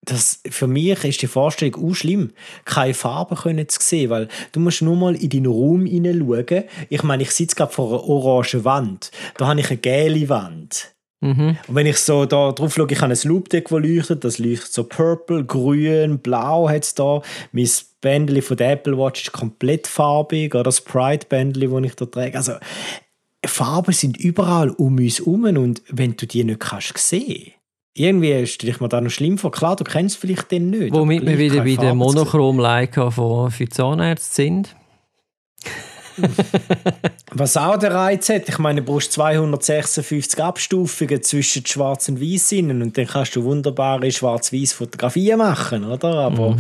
[0.03, 2.31] das, für mich ist die Vorstellung auch schlimm,
[2.65, 6.65] keine Farbe können zu sehen, weil du musst nur mal in deinen Raum hineinschauen.
[6.89, 9.11] Ich meine, ich sitze gerade vor einer orangen Wand.
[9.37, 10.95] Da habe ich eine gelbe Wand.
[11.21, 11.59] Mhm.
[11.69, 14.25] Und wenn ich so da drauf schaue, ich habe ein Loopdeck, das leuchtet.
[14.25, 17.21] Das leuchtet so purple, grün, blau hat es da.
[17.53, 17.69] Mein
[18.01, 20.55] Bändchen von der Apple Watch ist komplett farbig.
[20.55, 22.37] Oder das Pride-Bändchen, das ich da trage.
[22.37, 22.53] Also,
[23.45, 25.45] Farben sind überall um uns herum.
[25.45, 27.53] Und wenn du die nicht kannst sehen
[27.93, 29.51] irgendwie stelle ich mir da noch schlimm vor.
[29.51, 30.93] Klar, du kennst es vielleicht den nicht.
[30.93, 31.97] Womit wir wieder bei sehen.
[31.97, 34.77] Monochrom-Leica von für Zahnärzte sind.
[37.33, 42.53] Was auch der Reiz hat, ich meine, du brauchst 256 Abstufungen zwischen Schwarz und Weiß
[42.53, 46.15] innen und dann kannst du wunderbare schwarz-weiß Fotografien machen, oder?
[46.15, 46.57] Aber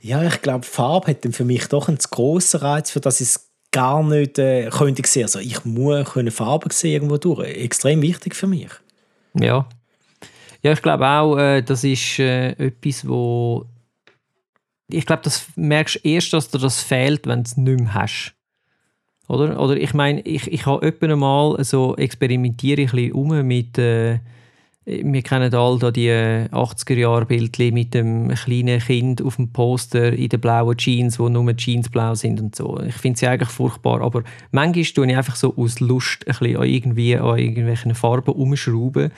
[0.00, 3.28] ja, ich glaube, Farbe hat für mich doch einen zu grossen Reiz, für das ich
[3.28, 5.24] es gar nicht äh, könnte sehen.
[5.24, 7.48] Also ich muss können Farben sehen irgendwo durch.
[7.48, 8.70] Extrem wichtig für mich.
[9.34, 9.66] Ja.
[10.62, 13.66] Ja, ich glaube auch, äh, das ist äh, etwas, wo.
[14.92, 18.34] Ich glaube, das merkst erst, dass dir das fehlt, wenn du es nicht mehr hast.
[19.28, 19.60] Oder?
[19.60, 23.78] Oder ich meine, ich, ich habe öppe mal so experimentiere ich ein bisschen um mit.
[23.78, 24.18] Äh,
[24.90, 30.40] wir kennen alle da die 80er-Jahre-Bildchen mit dem kleinen Kind auf dem Poster in den
[30.40, 32.80] blauen Jeans, wo nur Jeans blau sind und so.
[32.80, 36.56] Ich finde sie eigentlich furchtbar, aber manchmal tue ich einfach so aus Lust ein bisschen
[36.56, 39.12] an, irgendwie, an irgendwelchen Farben umschrauben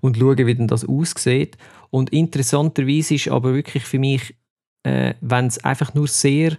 [0.00, 1.58] und schauen, wie denn das aussieht.
[1.90, 4.34] Und interessanterweise ist aber wirklich für mich,
[4.84, 6.56] äh, wenn es einfach nur sehr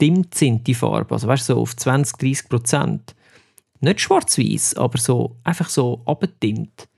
[0.00, 3.14] dimmt sind, die Farben, also weißt so auf 20, 30 Prozent,
[3.80, 6.88] nicht schwarz-weiß, aber so einfach so abgedimmt,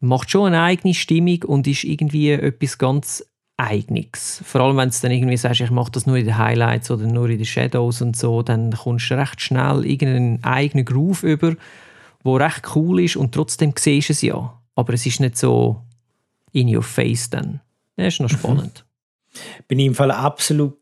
[0.00, 3.24] macht schon eine eigene Stimmung und ist irgendwie etwas ganz
[3.60, 4.42] Eigenes.
[4.46, 7.06] Vor allem, wenn du dann irgendwie sagst, ich mache das nur in den Highlights oder
[7.06, 11.54] nur in den Shadows und so, dann kommst du recht schnell irgendeinen eigenen Groove über,
[12.22, 14.58] wo recht cool ist und trotzdem siehst du es ja.
[14.74, 15.82] Aber es ist nicht so
[16.52, 17.60] in your face dann.
[17.96, 18.86] Das ist noch spannend.
[19.68, 20.78] Bin ich im Fall absolut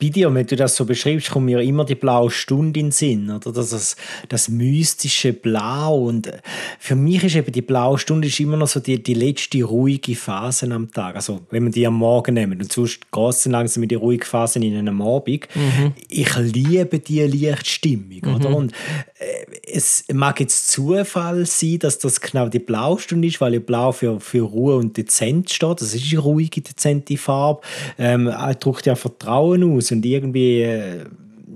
[0.00, 2.92] bei dir, wenn du das so beschreibst, kommt mir immer die blaue Stunde in den
[2.92, 3.52] Sinn, oder?
[3.52, 3.96] Das, das,
[4.28, 6.06] das mystische Blau.
[6.06, 6.38] Und äh,
[6.78, 10.16] für mich ist eben die blaue Stunde ist immer noch so die, die letzte ruhige
[10.16, 11.16] Phase am Tag.
[11.16, 12.58] Also, wenn wir die am Morgen nehmen.
[12.60, 15.46] Und sonst geht langsam mit die ruhige Phase in einem Abend.
[15.54, 15.92] Mhm.
[16.08, 18.34] Ich liebe die Lichtstimmung, mhm.
[18.34, 18.56] oder?
[18.56, 18.72] Und
[19.18, 23.60] äh, es mag jetzt Zufall sein, dass das genau die blaue Stunde ist, weil ja
[23.60, 25.82] Blau für, für Ruhe und Dezenz steht.
[25.82, 27.60] Das ist eine ruhige, dezente Farbe.
[27.98, 31.04] Ähm, drückt ja Vertrauen aus und irgendwie, äh,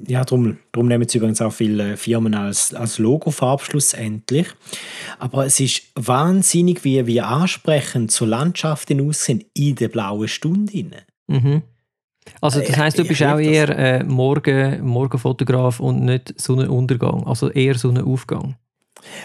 [0.07, 4.49] ja, darum, darum nehmen sie übrigens auch viele Firmen als, als Logofarbe schlussendlich.
[5.18, 11.03] Aber es ist wahnsinnig, wie, wie ansprechend so Landschaften aussehen in der blauen Stunde.
[11.27, 11.62] Mhm.
[12.40, 17.77] Also das heißt, du bist auch eher äh, Morgen, Morgenfotograf und nicht Sonnenuntergang, also eher
[17.77, 18.57] Sonnenaufgang.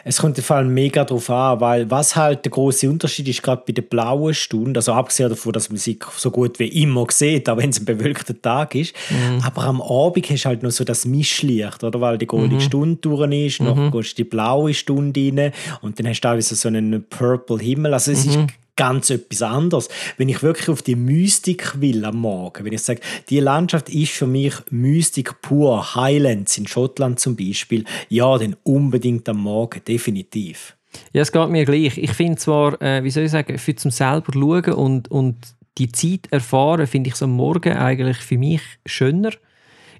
[0.03, 3.63] Es kommt im Fall mega drauf an, weil was halt der große Unterschied ist, gerade
[3.65, 7.49] bei der blauen Stunde, also abgesehen davon, dass man sie so gut wie immer sieht,
[7.49, 9.41] auch wenn es ein bewölkter Tag ist, mhm.
[9.43, 12.01] aber am Abend hast du halt noch so das Mischlicht, oder?
[12.01, 12.65] Weil die goldige mhm.
[12.65, 13.91] Stunde durch ist, noch mhm.
[13.91, 17.93] gehst du die blaue Stunde rein und dann hast du auch so einen Purple Himmel,
[17.93, 18.47] also es ist mhm
[18.79, 19.89] ganz etwas anderes.
[20.15, 24.13] Wenn ich wirklich auf die Mystik will am Morgen, wenn ich sage, die Landschaft ist
[24.13, 30.77] für mich Mystik pur, Highlands in Schottland zum Beispiel, ja, dann unbedingt am Morgen, definitiv.
[31.11, 31.97] Ja, es geht mir gleich.
[31.97, 35.35] Ich finde zwar, äh, wie soll ich sagen, für zum selber schauen und, und
[35.77, 39.31] die Zeit erfahren, finde ich es am Morgen eigentlich für mich schöner.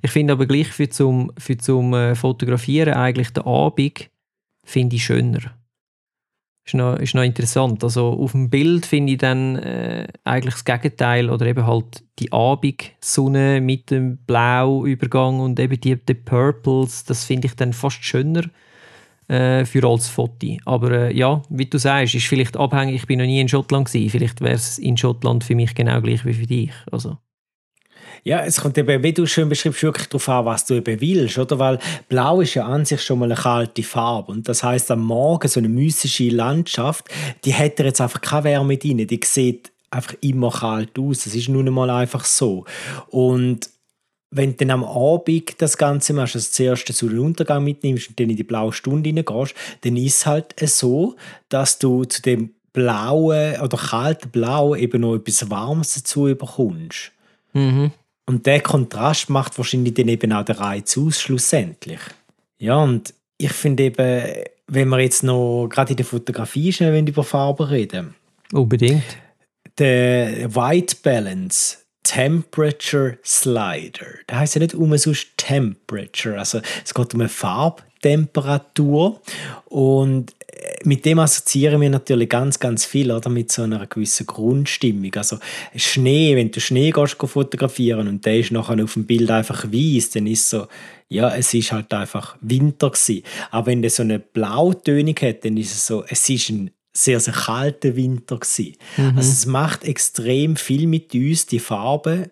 [0.01, 4.09] Ich finde aber gleich für zum, für zum äh, Fotografieren eigentlich den Abend
[4.63, 5.58] finde ich schöner
[6.69, 7.83] ist noch, ist noch interessant.
[7.83, 12.31] Also auf dem Bild finde ich dann äh, eigentlich das Gegenteil oder eben halt die
[12.31, 18.43] Abendsonne mit dem Blauübergang und eben die, die Purples, das finde ich dann fast schöner
[19.27, 20.57] äh, für als Foto.
[20.65, 23.87] Aber äh, ja, wie du sagst, ist vielleicht abhängig, ich bin noch nie in Schottland
[23.87, 26.71] gewesen, vielleicht wäre es in Schottland für mich genau gleich wie für dich.
[26.91, 27.17] Also.
[28.23, 31.37] Ja, es kommt eben, wie du schön beschreibst, wirklich darauf an, was du eben willst,
[31.37, 31.59] oder?
[31.59, 34.31] Weil Blau ist ja an sich schon mal eine kalte Farbe.
[34.31, 37.09] Und das heißt am Morgen so eine mystische Landschaft,
[37.45, 39.05] die hätte jetzt einfach keine Wärme drin.
[39.05, 41.23] Die sieht einfach immer kalt aus.
[41.23, 42.65] Das ist nun einmal einfach so.
[43.09, 43.69] Und
[44.31, 48.29] wenn du dann am Abend das Ganze machst, also zuerst den Sonnenuntergang mitnimmst und dann
[48.29, 51.15] in die blaue Stunde hineingehst, dann ist es halt so,
[51.49, 57.11] dass du zu dem blauen oder kalten Blau eben noch etwas Warmes dazu bekommst.
[57.53, 57.91] Mhm.
[58.29, 61.99] Und der Kontrast macht wahrscheinlich dann eben auch den Reiz aus, schlussendlich.
[62.59, 67.23] Ja, und ich finde eben, wenn wir jetzt noch gerade in der Fotografie schnell über
[67.23, 68.13] Farben reden.
[68.53, 69.17] Unbedingt.
[69.79, 74.05] Der White Balance Temperature Slider.
[74.27, 76.37] Das heißt ja nicht um sonst Temperature.
[76.37, 79.21] Also es geht um eine Farbtemperatur.
[79.65, 80.35] Und
[80.83, 83.29] mit dem assoziieren wir natürlich ganz, ganz viel, oder?
[83.29, 85.13] Mit so einer gewissen Grundstimmung.
[85.15, 85.37] Also
[85.75, 90.11] Schnee, wenn du Schnee gehst fotografieren und der ist nachher auf dem Bild einfach weiß,
[90.11, 90.67] dann ist so,
[91.09, 93.23] ja, es ist halt einfach Winter gewesen.
[93.51, 97.19] Aber wenn der so eine Blautönung hat, dann ist es so, es ist ein sehr,
[97.19, 98.75] sehr kalter Winter gewesen.
[98.97, 99.17] Mhm.
[99.17, 102.31] Also es macht extrem viel mit uns, die Farbe,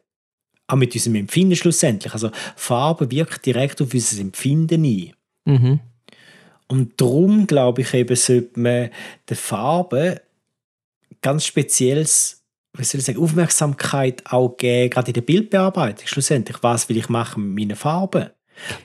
[0.67, 2.13] auch mit unserem Empfinden schlussendlich.
[2.13, 5.13] Also Farbe wirkt direkt auf unser Empfinden ein.
[5.45, 5.79] Mhm.
[6.67, 8.89] Und darum, glaube ich, eben sollte man
[9.29, 10.21] der Farbe
[11.21, 12.37] ganz spezielles
[12.77, 16.07] wie soll ich sagen, Aufmerksamkeit auch geben, gerade in der Bildbearbeitung.
[16.07, 18.29] Schlussendlich, was will ich machen mit meinen Farben?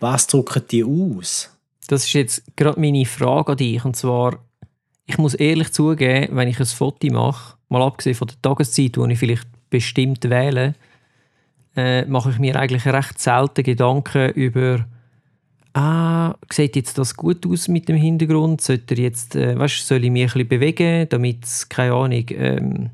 [0.01, 1.51] Was drücken die aus?
[1.89, 3.85] Das ist jetzt gerade meine Frage an dich.
[3.85, 4.39] Und zwar,
[5.07, 9.07] ich muss ehrlich zugeben, wenn ich ein Foto mache, mal abgesehen von der Tageszeit, wo
[9.07, 10.75] ich vielleicht bestimmt wähle,
[11.77, 14.87] äh, mache ich mir eigentlich recht selten Gedanken über
[15.75, 18.61] ah, sieht jetzt das gut aus mit dem Hintergrund?
[18.61, 22.91] Sollte jetzt, äh, weißt, soll ich mich ein bisschen bewegen, damit es, keine Ahnung, ähm,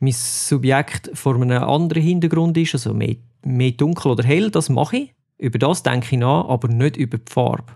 [0.00, 4.96] mein Subjekt vor einem anderen Hintergrund ist, also mehr, mehr dunkel oder hell, das mache
[4.96, 5.14] ich.
[5.38, 7.72] Über das denke ich nach, aber nicht über die Farbe.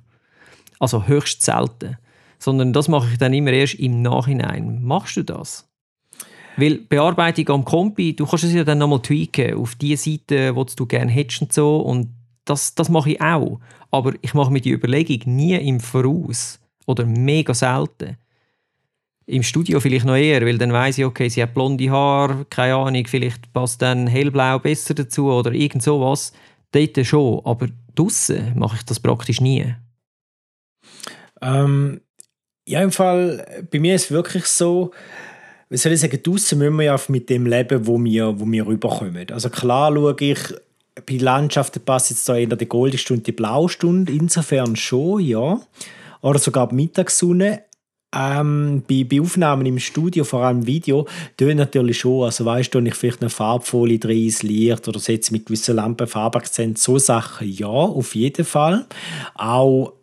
[0.79, 1.97] Also höchst selten.
[2.39, 4.83] Sondern das mache ich dann immer erst im Nachhinein.
[4.83, 5.69] Machst du das?
[6.57, 10.65] Weil Bearbeitung am Kompi, du kannst es ja dann nochmal tweaken auf die Seite, wo
[10.65, 11.79] du gerne hättest und so.
[11.79, 12.11] Und
[12.45, 13.61] das, das mache ich auch.
[13.91, 18.17] Aber ich mache mir die Überlegung nie im Voraus oder mega selten.
[19.27, 22.75] Im Studio vielleicht noch eher, weil dann weiß ich, okay, sie hat blonde Haare, keine
[22.75, 26.33] Ahnung, vielleicht passt dann hellblau besser dazu oder irgend sowas.
[26.73, 29.75] Dort schon, aber draußen mache ich das praktisch nie.
[31.41, 32.01] Ähm,
[32.67, 34.93] ja, im Fall, bei mir ist es wirklich so,
[35.71, 38.67] wie soll ich sagen, draußen müssen wir ja mit dem leben, wo wir, wo wir
[38.67, 39.31] rüberkommen.
[39.31, 40.39] Also klar schaue ich,
[41.07, 45.61] bei Landschaften passt jetzt da eher die Goldestunde, die Blaustunde, insofern schon, ja.
[46.21, 47.63] Oder sogar die Mittagssonne.
[48.15, 52.25] ähm, bei, bei Aufnahmen im Studio, vor allem Video, tun natürlich schon.
[52.25, 56.07] Also weißt du, wenn ich vielleicht eine Farbfolie drin Licht oder setze mit gewissen Lampen
[56.07, 58.87] Farbakzent, so Sachen ja, auf jeden Fall.
[59.35, 59.95] Auch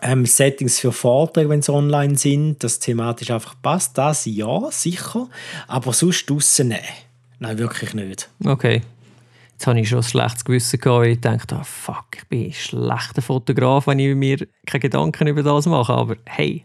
[0.00, 5.28] ähm, Settings für Vorträge, wenn sie online sind, das thematisch einfach passt, das ja, sicher.
[5.66, 6.80] Aber sonst draussen nein.
[7.40, 8.28] Nein, wirklich nicht.
[8.44, 8.82] Okay.
[9.62, 12.46] Jetzt habe ich schon ein schlechtes Gewissen gehabt, weil ich dachte, oh, fuck, ich bin
[12.46, 15.92] ein schlechter Fotograf, wenn ich mir keine Gedanken über das mache.
[15.92, 16.64] Aber hey,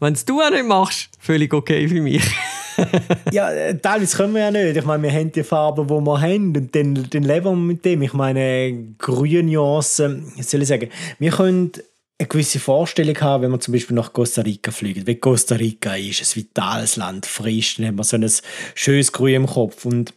[0.00, 2.28] wenn es du auch nicht machst, völlig okay für mich.
[3.30, 4.76] ja, äh, teilweise können wir ja nicht.
[4.76, 7.84] Ich meine, wir haben die Farben, die wir haben und dann, dann leben wir mit
[7.84, 8.02] dem.
[8.02, 11.70] Ich meine, grüne Nuancen, soll ich sagen, wir können
[12.18, 15.06] eine gewisse Vorstellung haben, wenn man zum Beispiel nach Costa Rica fliegt.
[15.06, 18.28] Weil Costa Rica ist ein vitales Land, frisch, dann hat man so ein
[18.74, 19.84] schönes Grün im Kopf.
[19.84, 20.12] Und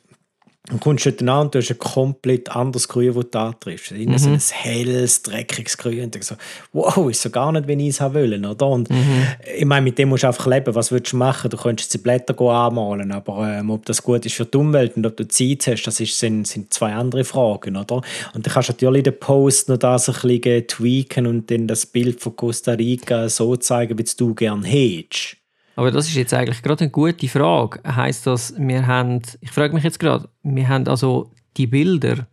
[0.68, 3.92] dann kommst du dort an und du hast ein komplett anderes Grün, das du antriffst.
[3.92, 4.18] Mhm.
[4.18, 6.06] So ein helles, dreckiges Grün.
[6.06, 6.36] Und so,
[6.74, 8.46] wow, ist so gar nicht, wie ich es haben wollen.
[8.46, 8.68] Oder?
[8.68, 9.28] Und mhm.
[9.56, 10.74] Ich meine, mit dem musst du einfach leben.
[10.74, 11.52] Was willst du machen?
[11.52, 15.06] Du könntest die Blätter anmalen, aber ähm, ob das gut ist für die Umwelt und
[15.06, 17.78] ob du Zeit hast, das ist, sind, sind zwei andere Fragen.
[17.78, 18.02] Oder?
[18.34, 21.86] Und dann kannst du natürlich den Post noch das ein bisschen tweaken und dann das
[21.86, 25.38] Bild von Costa Rica so zeigen, wie du gerne hättest.
[25.76, 27.80] Aber das ist jetzt eigentlich gerade eine gute Frage.
[27.86, 32.28] Heißt das, wir haben, ich frage mich jetzt gerade, wir haben also die Bilder,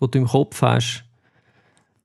[0.00, 1.04] die du im Kopf hast,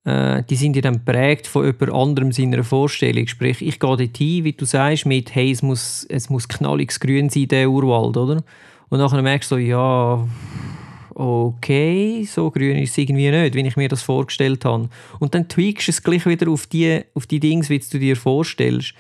[0.06, 3.28] äh, die sind ja dann prägt von jemand anderem seiner Vorstellung.
[3.28, 7.00] Sprich, ich gehe dort hin, wie du sagst, mit, hey, es muss, es muss knalliges
[7.00, 8.44] Grün sein, der Urwald, oder?
[8.90, 10.26] Und nachher merkst du ja,
[11.14, 14.88] okay, so grün ist es irgendwie nicht, wie ich mir das vorgestellt habe.
[15.20, 18.16] Und dann tweakst du es gleich wieder auf die, auf die Dinge, wie du dir
[18.16, 18.94] vorstellst.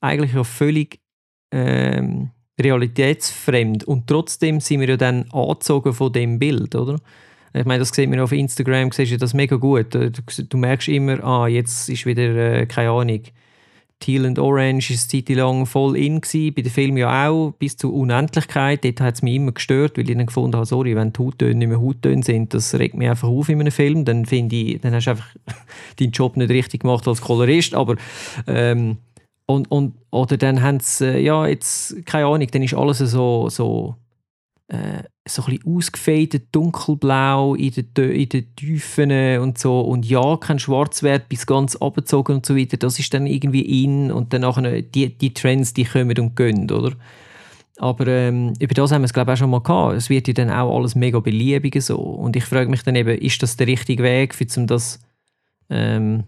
[0.00, 1.00] Eigentlich ja völlig
[1.50, 2.30] ähm,
[2.60, 6.98] realitätsfremd und trotzdem sind wir ja dann angezogen von dem Bild, oder?
[7.52, 9.94] Ich meine, das sieht man auf Instagram, siehst du das mega gut.
[9.94, 13.22] Du, du merkst immer, ah, jetzt ist wieder, äh, keine Ahnung,
[13.98, 17.52] Teal and Orange ist eine Zeit lang voll in gewesen, bei den Filmen ja auch,
[17.52, 18.84] bis zur Unendlichkeit.
[18.84, 21.54] Dort hat es mich immer gestört, weil ich dann gefunden habe, sorry, wenn die Hauttöne
[21.54, 24.80] nicht mehr Hauttöne sind, das regt mich einfach auf in einem Film, dann finde ich,
[24.82, 25.34] dann hast du einfach
[25.98, 27.96] deinen Job nicht richtig gemacht als Kolorist, aber
[28.46, 28.98] ähm,
[29.46, 33.48] und, und, oder dann haben sie, äh, ja, jetzt, keine Ahnung, dann ist alles so,
[33.48, 33.94] so,
[34.68, 39.80] äh, so ein bisschen ausgefadet, dunkelblau in den, in den Tiefen und so.
[39.80, 42.76] Und ja, kein Schwarzwert bis ganz abgezogen und so weiter.
[42.76, 46.70] Das ist dann irgendwie in und dann nachher die, die Trends, die kommen und gehen,
[46.70, 46.92] oder?
[47.78, 49.96] Aber ähm, über das haben wir es, glaube ich, auch schon mal gehabt.
[49.96, 51.98] Es wird ja dann auch alles mega beliebig so.
[51.98, 54.98] Und ich frage mich dann eben, ist das der richtige Weg, für, um das
[55.68, 56.24] ähm,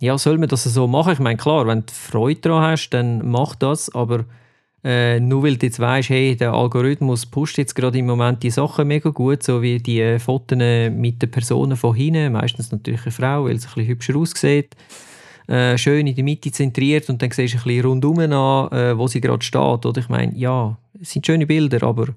[0.00, 1.12] ja, soll man das so machen?
[1.14, 4.24] Ich meine, klar, wenn du Freude daran hast, dann mach das, aber
[4.84, 8.50] äh, nur weil du jetzt weißt, hey, der Algorithmus pusht jetzt gerade im Moment die
[8.50, 13.02] Sachen mega gut, so wie die äh, Fotos mit den Personen von hinten, meistens natürlich
[13.02, 14.76] eine Frau, weil sie ein bisschen hübscher aussieht,
[15.48, 18.32] äh, schön in der Mitte zentriert und dann siehst du ein bisschen rundum an,
[18.72, 19.86] äh, wo sie gerade steht.
[19.86, 22.08] Oder ich meine, ja, es sind schöne Bilder, aber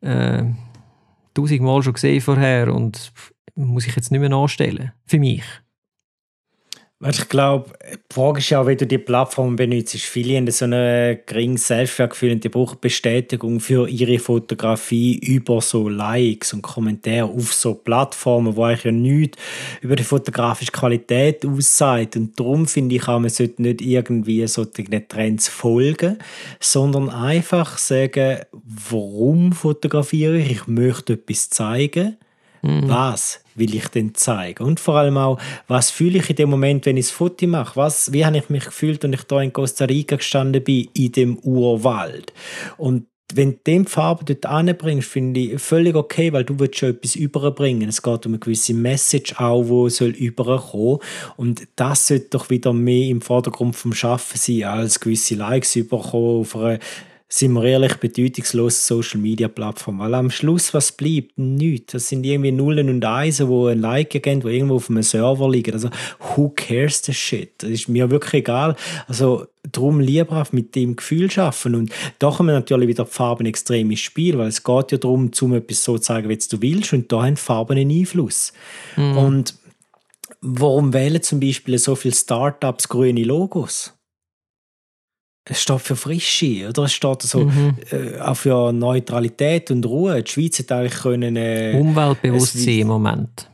[0.00, 0.44] äh,
[1.34, 3.12] tausendmal schon gesehen vorher und
[3.54, 4.92] muss ich jetzt nicht mehr nachstellen.
[5.06, 5.44] Für mich.
[7.04, 9.96] Ich glaube, die Frage ist ja, wie du die Plattform benutzt.
[9.96, 15.88] Viele haben so ein geringes Selbstwertgefühl und die brauchen Bestätigung für ihre Fotografie über so
[15.88, 19.38] Likes und Kommentare auf so Plattformen, wo eigentlich ja nichts
[19.80, 22.14] über die fotografische Qualität aussagt.
[22.14, 26.18] Und darum finde ich auch, man sollte nicht irgendwie solchen Trends folgen,
[26.60, 30.52] sondern einfach sagen, warum fotografiere ich?
[30.52, 32.16] Ich möchte etwas zeigen.
[32.62, 32.88] Mhm.
[32.88, 34.64] Was will ich denn zeigen?
[34.64, 35.38] Und vor allem auch,
[35.68, 37.76] was fühle ich in dem Moment, wenn ich das Foto mache?
[37.76, 41.12] Was, wie habe ich mich gefühlt, als ich da in Costa Rica gestanden bin, in
[41.12, 42.32] dem Urwald?
[42.76, 46.90] Und wenn du die Farbe dort anbringst, finde ich völlig okay, weil du willst schon
[46.90, 47.88] etwas überbringen.
[47.88, 50.98] Es geht um eine gewisse Message auch, die soll überkommen.
[51.36, 56.40] Und das sollte doch wieder mehr im Vordergrund vom Schaffen sein, als gewisse Likes überkommen
[56.40, 56.78] auf einer
[57.34, 60.00] sind wir ehrlich, bedeutungslose Social Media Plattform.
[60.00, 61.38] Weil am Schluss, was bleibt?
[61.38, 61.92] Nichts.
[61.94, 65.48] Das sind irgendwie Nullen und Eisen, die ein Like geben, die irgendwo auf einem Server
[65.48, 65.72] liegen.
[65.72, 65.88] Also,
[66.20, 67.54] who cares the shit?
[67.62, 68.76] Das ist mir wirklich egal.
[69.08, 71.74] Also, darum lieber mit dem Gefühl schaffen.
[71.74, 75.54] Und da kommen natürlich wieder Farben extrem ins Spiel, weil es geht ja darum, zum
[75.54, 76.92] etwas so zu zeigen, wie du willst.
[76.92, 78.52] Und da haben Farben einen Einfluss.
[78.96, 79.16] Mhm.
[79.16, 79.54] Und
[80.42, 83.94] warum wählen zum Beispiel so viele Startups grüne Logos?
[85.44, 86.84] Es steht für Frische, oder?
[86.84, 87.76] Es steht so mhm.
[87.90, 90.22] äh, auch für Neutralität und Ruhe.
[90.22, 91.36] Die Schweiz hat eigentlich können...
[91.36, 93.50] Äh, Umweltbewusstsein im Moment.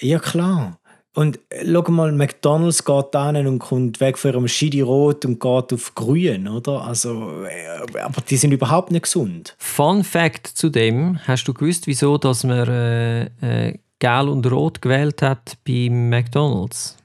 [0.00, 0.78] Ja, klar.
[1.14, 5.40] Und äh, schau mal, McDonalds geht da und kommt weg von ihrem Schidi Rot und
[5.40, 6.82] geht auf Grün, oder?
[6.82, 9.56] Also, äh, aber die sind überhaupt nicht gesund.
[9.56, 14.82] Fun Fact zu dem: Hast du gewusst, wieso dass man äh, äh, Gel und Rot
[14.82, 16.98] gewählt hat bei McDonalds?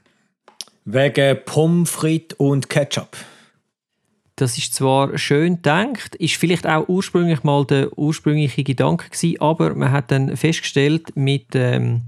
[0.84, 3.16] Wegen Pommes frites und Ketchup.
[4.42, 9.74] Das ist zwar schön gedacht, ist vielleicht auch ursprünglich mal der ursprüngliche Gedanke gewesen, aber
[9.76, 12.02] man hat dann festgestellt mit, ähm,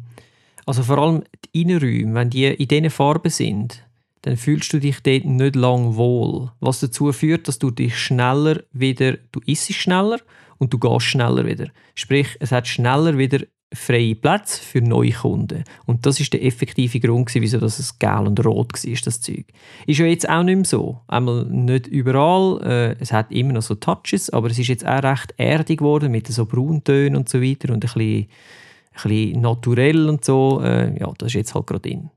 [0.66, 3.84] also vor allem die Innenräume, wenn die in diesen Farben sind,
[4.22, 6.50] dann fühlst du dich dort nicht lang wohl.
[6.58, 10.18] Was dazu führt, dass du dich schneller wieder, du isst schneller
[10.58, 11.68] und du gehst schneller wieder.
[11.94, 13.40] Sprich, es hat schneller wieder
[13.74, 15.64] freie Plätze für neue Kunden.
[15.86, 19.46] Und das ist der effektive Grund, wieso das gelb und rot war, das Zeug.
[19.86, 21.00] Ist ja jetzt auch nicht mehr so.
[21.08, 25.02] Einmal nicht überall, äh, es hat immer noch so Touches, aber es ist jetzt auch
[25.02, 28.28] recht erdig geworden mit so Brauntönen und so weiter und ein bisschen, ein
[29.02, 30.60] bisschen naturell und so.
[30.62, 32.10] Äh, ja, das ist jetzt halt gerade in.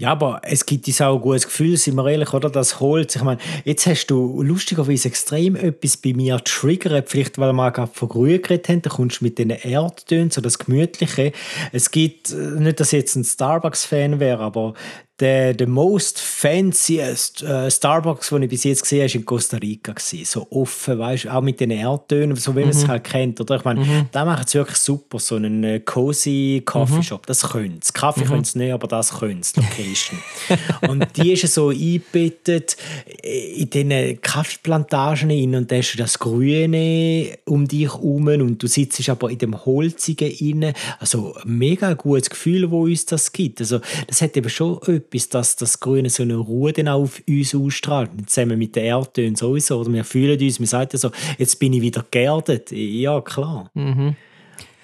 [0.00, 2.48] Ja, aber es gibt uns auch ein gutes Gefühl, sind wir ehrlich, oder?
[2.48, 7.52] Das holt Ich meine, jetzt hast du lustigerweise extrem etwas bei mir triggert, vielleicht weil
[7.52, 11.32] wir gerade von Grün geredet haben, da kommst du mit den Erdtönen, so das Gemütliche.
[11.72, 14.72] Es gibt, äh, nicht, dass ich jetzt ein Starbucks-Fan wäre, aber
[15.20, 19.56] der, der most fanciest äh, Starbucks, den ich bis jetzt gesehen habe, war in Costa
[19.58, 19.92] Rica.
[19.92, 20.24] Gewesen.
[20.24, 22.88] So offen, weißt auch mit den Erdtönen, so wie man es mhm.
[22.88, 23.40] halt kennt.
[23.40, 23.56] Oder?
[23.56, 24.06] Ich meine, mhm.
[24.12, 27.22] da macht es wirklich super, so einen äh, cozy Coffeeshop.
[27.22, 27.26] Mhm.
[27.26, 27.92] Das können sie.
[27.92, 28.28] Kaffee mhm.
[28.28, 30.18] können sie nicht, aber das können sie, Location.
[30.88, 32.76] und die ist so eingebettet
[33.22, 38.66] in diesen Kaffeeplantagen rein und da hast du das Grüne um dich herum und du
[38.66, 40.74] sitzt aber in dem Holzigen rein.
[40.98, 43.60] Also mega gutes Gefühl, wo uns das gibt.
[43.60, 47.02] Also das hat eben schon etwas etwas, dass das Grüne so eine Ruhe dann auch
[47.02, 48.10] auf uns ausstrahlt.
[48.26, 49.80] Zusammen mit den Erdtönen sowieso.
[49.80, 52.70] Oder wir fühlen uns, wir sagen so, jetzt bin ich wieder geerdet.
[52.70, 53.70] Ja, klar.
[53.74, 54.16] Mhm.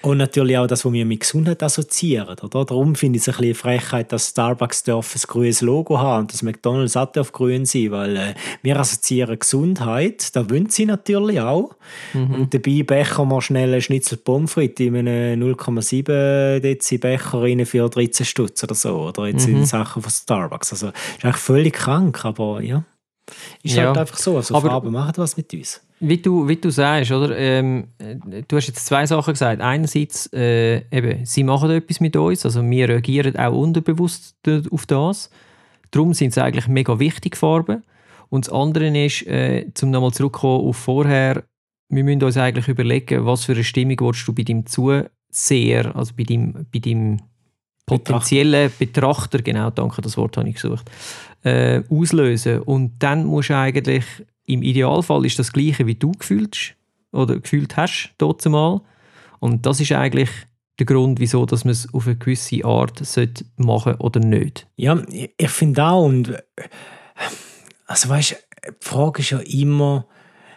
[0.07, 2.37] Und natürlich auch das, was wir mit Gesundheit assoziieren.
[2.41, 2.63] Oder?
[2.63, 6.33] Darum finde ich es ein bisschen Frechheit, dass Starbucks darf ein grünes Logo haben und
[6.33, 11.41] dass McDonalds auch auf grün sein weil äh, wir assoziieren Gesundheit, da wollen sie natürlich
[11.41, 11.75] auch.
[12.13, 12.35] Mhm.
[12.35, 17.65] Und dabei becher wir schnell einen Schnitzel Pommes frites in einem 0,7 Dezi Becher rein
[17.65, 19.09] für 13 Stutz oder so.
[19.09, 19.57] Oder jetzt mhm.
[19.57, 20.71] in Sachen von Starbucks.
[20.71, 22.85] Also ist eigentlich völlig krank, aber ja.
[23.61, 23.87] Ist ja.
[23.87, 24.37] halt einfach so.
[24.37, 25.81] Also aber Farben machen was mit uns.
[25.99, 27.35] Wie du, wie du sagst, oder?
[27.37, 27.87] Ähm,
[28.47, 29.61] du hast jetzt zwei Sachen gesagt.
[29.61, 34.35] Einerseits, äh, eben, sie machen etwas mit uns, also wir reagieren auch unterbewusst
[34.69, 35.31] auf das.
[35.89, 37.83] Darum sind es eigentlich mega wichtige Farben.
[38.29, 41.43] Und das andere ist, äh, um nochmal zurückzukommen auf vorher,
[41.89, 46.13] wir müssen uns eigentlich überlegen, was für eine Stimmung willst du bei deinem Zuseher, also
[46.15, 47.21] bei deinem, bei deinem
[47.85, 50.91] potenziellen Betrachter, genau, danke, das Wort habe ich gesucht,
[51.43, 52.59] äh, auslösen.
[52.59, 54.03] Und dann musst du eigentlich
[54.47, 56.73] im Idealfall ist das Gleiche, wie du gefühlst
[57.11, 58.81] oder gefühlt hast, dort mal.
[59.39, 60.29] Und das ist eigentlich
[60.79, 64.67] der Grund, wieso dass man es auf eine gewisse Art sollte machen oder nicht.
[64.77, 66.05] Ja, ich finde auch.
[66.05, 66.33] Und
[67.85, 68.35] also weißt,
[68.67, 70.07] die Frage ist ja immer,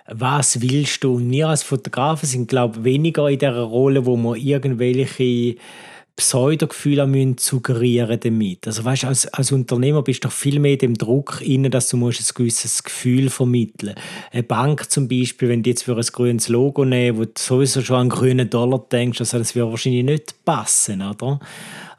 [0.07, 1.15] was willst du?
[1.15, 5.57] Und wir als Fotografen sind, glaube ich, weniger in der Rolle, wo man irgendwelche
[6.21, 8.67] Pseudogefühle müssen suggerieren damit.
[8.67, 11.97] Also weißt, als, als Unternehmer bist du doch viel mehr dem Druck inne, dass du
[11.97, 13.95] musst ein gewisses Gefühl vermitteln.
[14.31, 17.81] Eine Bank zum Beispiel, wenn du jetzt für ein grünes Logo nehmen, wo du sowieso
[17.81, 21.41] schon an grünen Dollar denkst, also das wird wahrscheinlich nicht passen, oder?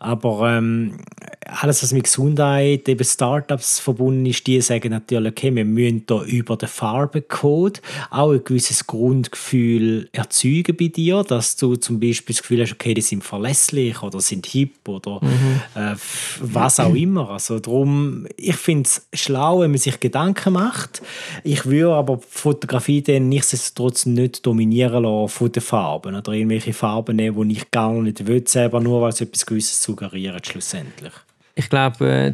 [0.02, 0.98] Aber ähm,
[1.46, 6.24] alles, was mit Gesundheit, eben Startups verbunden ist, die sagen natürlich, okay, wir müssen da
[6.24, 12.42] über den Farbencode auch ein gewisses Grundgefühl erzeugen bei dir, dass du zum Beispiel das
[12.42, 15.62] Gefühl hast, okay, die sind verlässlich oder sind hip oder mhm.
[15.76, 15.96] äh,
[16.40, 17.30] was auch immer.
[17.30, 21.04] Also darum, ich finde es schlau, wenn man sich Gedanken macht.
[21.44, 27.18] Ich würde aber Fotografie dann nichtsdestotrotz nicht dominieren lassen von den Farben oder irgendwelche Farben
[27.18, 31.14] nehmen, die ich gar nicht will, selber nur, weil es etwas Gewisses suggeriert schlussendlich.
[31.56, 32.34] Ich glaube, äh,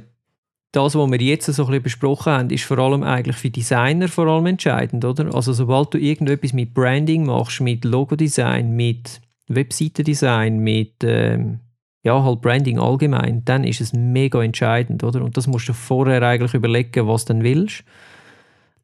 [0.71, 4.07] das, was wir jetzt so ein bisschen besprochen haben, ist vor allem eigentlich für Designer
[4.07, 5.33] vor allem entscheidend, oder?
[5.33, 11.59] Also sobald du irgendetwas mit Branding machst, mit Logodesign, mit Webseitendesign, mit ähm,
[12.03, 15.23] ja, halt Branding allgemein, dann ist es mega entscheidend, oder?
[15.23, 17.83] Und das musst du vorher eigentlich überlegen, was du dann willst.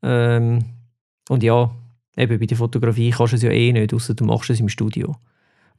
[0.01, 0.65] Ähm,
[1.29, 1.71] und ja,
[2.17, 4.69] eben bei der Fotografie kannst du es ja eh nicht, außer du machst es im
[4.69, 5.15] Studio.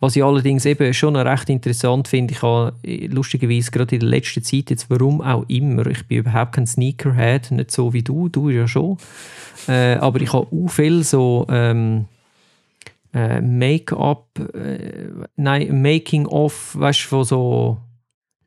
[0.00, 2.74] Was ich allerdings eben schon recht interessant finde, ich habe
[3.08, 7.50] lustigerweise gerade in der letzten Zeit, jetzt warum auch immer, ich bin überhaupt kein Sneakerhead,
[7.52, 8.98] nicht so wie du, du ja schon,
[9.68, 12.06] äh, aber ich habe auch viel so ähm,
[13.14, 17.78] äh, Make-up, äh, nein, Making-of, weißt du, von so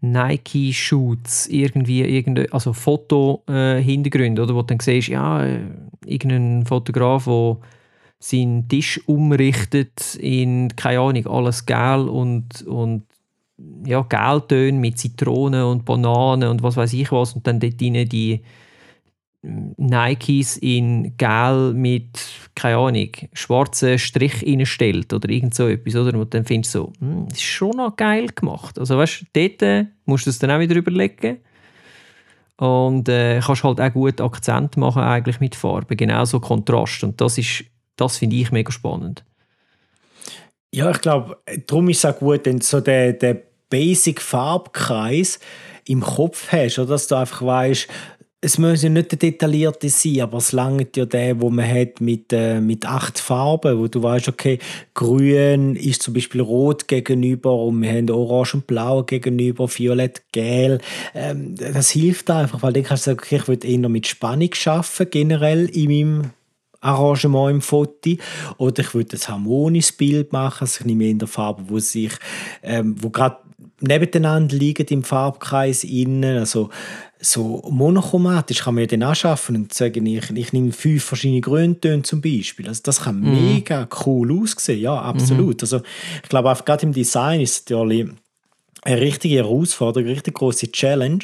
[0.01, 5.59] Nike-Shoots, irgendwie, irgende, also Foto-Hintergründe, äh, oder, wo du dann siehst, ja, äh,
[6.05, 7.57] irgendein Fotograf, der
[8.19, 13.03] seinen Tisch umrichtet in, keine Ahnung, alles gel und, und
[13.85, 18.07] ja, Geltöne mit Zitronen und Bananen und was weiß ich was und dann dort rein
[18.07, 18.41] die
[19.43, 22.19] Nikes in Gel mit,
[22.55, 26.17] keine Ahnung, schwarzen Strich reinstellt oder irgend so etwas, oder?
[26.17, 28.77] Und dann findest du so, hm, das ist schon noch geil gemacht.
[28.79, 31.37] Also weißt du, dort musst du es dann auch wieder überlegen.
[32.57, 37.03] Und äh, kannst halt auch gut Akzent machen eigentlich mit Farben, genauso Kontrast.
[37.03, 37.63] Und das ist,
[37.97, 39.23] das finde ich mega spannend.
[40.71, 45.39] Ja, ich glaube, darum ist es auch gut, wenn so den, den Basic-Farbkreis
[45.85, 46.89] im Kopf hast, oder?
[46.89, 47.87] dass du einfach weißt,
[48.39, 52.01] es muss ja nicht der detaillierte sein, aber es langt ja der, wo man hat
[52.01, 54.59] mit, äh, mit acht Farben, wo du weißt, okay,
[54.93, 60.79] grün ist zum Beispiel rot gegenüber und wir haben orange und blau gegenüber, violett, gel.
[61.15, 64.53] Ähm, das hilft einfach, weil dann kannst du sagen, okay, ich will eher mit Spannung
[64.53, 66.31] schaffen generell in meinem
[66.81, 68.15] Arrangement im Foto
[68.57, 72.13] oder ich würde ein harmonisches Bild machen, also ich nehme in der Farbe, wo sich,
[72.63, 73.37] ähm, wo gerade
[73.79, 76.69] nebeneinander liegen im Farbkreis innen, also
[77.19, 82.03] so monochromatisch kann man ja dann anschaffen und sagen, ich, ich nehme fünf verschiedene Grüntöne
[82.03, 82.67] zum Beispiel.
[82.67, 83.31] Also das kann mhm.
[83.31, 85.57] mega cool aussehen, ja, absolut.
[85.57, 85.61] Mhm.
[85.61, 85.81] Also
[86.23, 88.07] ich glaube, auch gerade im Design ist es natürlich
[88.87, 91.19] eine richtige Herausforderung, eine richtig große Challenge,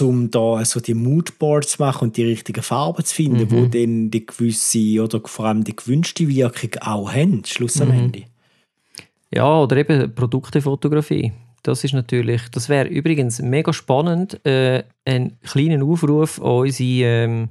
[0.00, 3.50] um da so die Moodboards zu machen und die richtigen Farben zu finden, mhm.
[3.50, 7.94] wo dann die gewisse oder vor allem die gewünschte Wirkung auch haben, Schluss am mhm.
[7.94, 8.22] Ende.
[9.32, 11.32] Ja, oder eben Produktefotografie.
[11.64, 17.48] Das ist natürlich, das wäre übrigens mega spannend, äh, einen kleinen Aufruf an unsere, ähm,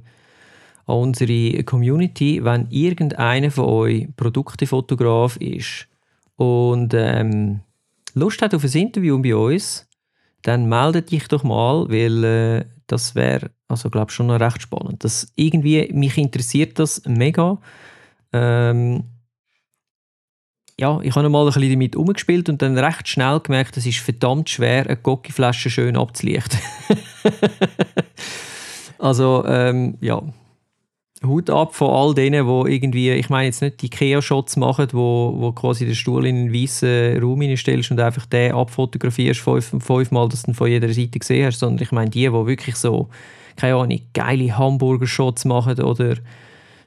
[0.86, 5.88] an unsere Community, wenn irgendeiner von euch Produktefotograf ist
[6.36, 7.60] und ähm,
[8.14, 9.88] Lust hat auf ein Interview bei uns,
[10.42, 15.04] dann meldet dich doch mal, weil äh, das wäre, also glaube schon noch recht spannend.
[15.04, 17.58] Das irgendwie mich interessiert das mega.
[18.32, 19.04] Ähm,
[20.78, 23.98] ja, ich habe mal ein bisschen damit umgespielt und dann recht schnell gemerkt, es ist
[23.98, 26.58] verdammt schwer, eine Gocki-Flasche schön abzulichten.
[28.98, 30.22] also, ähm, ja.
[31.24, 35.34] Hut ab von all denen, die irgendwie, ich meine jetzt nicht die Ikea-Shots machen, wo,
[35.36, 40.28] wo quasi den Stuhl in einen weißen Raum hinstellst und einfach den abfotografierst fünf, fünfmal,
[40.28, 43.08] dass du ihn von jeder Seite gesehen hast, sondern ich meine die, die wirklich so,
[43.56, 46.16] keine Ahnung, geile Hamburger-Shots machen oder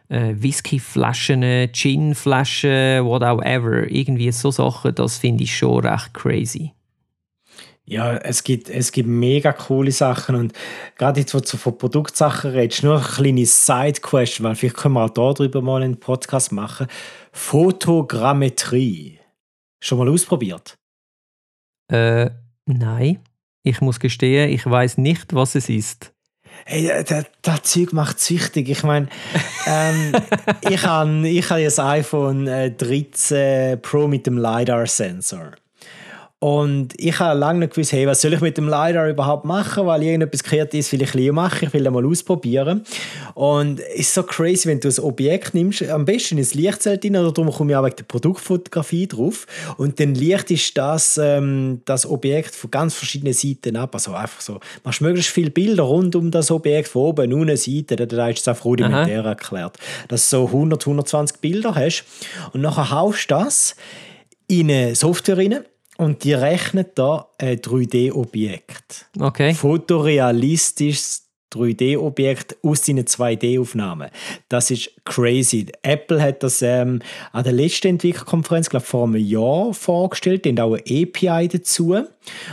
[0.10, 3.90] äh, Whiskyflaschen, Ginflaschen, whatever.
[3.90, 6.72] Irgendwie so Sachen, das finde ich schon recht crazy.
[7.90, 10.52] Ja, es gibt, es gibt mega coole Sachen und
[10.98, 15.06] gerade jetzt, wo du von Produktsachen redest, nur eine kleine Side-Question, weil vielleicht können wir
[15.06, 16.88] auch darüber mal einen Podcast machen.
[17.32, 19.20] Fotogrammetrie.
[19.80, 20.78] Schon mal ausprobiert?
[21.90, 22.30] Äh,
[22.66, 23.20] nein.
[23.64, 26.14] Ich muss gestehen, ich weiß nicht, was es ist.
[26.66, 28.68] Hey, das, das Zeug macht süchtig.
[28.68, 29.08] Ich meine,
[29.66, 30.12] ähm,
[30.70, 35.54] ich habe ich hab das iPhone 13 äh, Pro mit dem LiDAR-Sensor.
[36.40, 39.88] Und ich habe lange nicht gewusst, hey, was soll ich mit dem LiDAR überhaupt machen,
[39.88, 42.84] weil irgendetwas Kreatives will ich lieber machen, ich will das mal ausprobieren.
[43.34, 47.16] Und es ist so crazy, wenn du ein Objekt nimmst, am besten ins Lichtzelt rein,
[47.16, 49.48] oder darum komme ich auch wegen der Produktfotografie drauf.
[49.78, 53.96] Und dann lichtest das, ähm, das Objekt von ganz verschiedenen Seiten ab.
[53.96, 57.96] Also einfach so, machst möglichst viele Bilder rund um das Objekt, von oben, unten, Seite,
[57.96, 59.30] da ist es einfach rudimentär Aha.
[59.30, 59.78] erklärt.
[60.08, 62.06] Dass du so 100, 120 Bilder hast
[62.54, 63.76] und nachher haust du das
[64.48, 65.66] in eine Software rein
[65.98, 69.08] und die rechnet da ein 3D-Objekt.
[69.20, 69.54] Okay.
[69.54, 74.10] Fotorealistisches 3D-Objekt aus seinen 2D-Aufnahmen.
[74.50, 75.68] Das ist crazy.
[75.82, 77.02] Apple hat das ähm,
[77.32, 80.46] an der letzten Entwicklerkonferenz, glaube vor einem Jahr vorgestellt.
[80.46, 81.96] Die haben auch eine API dazu.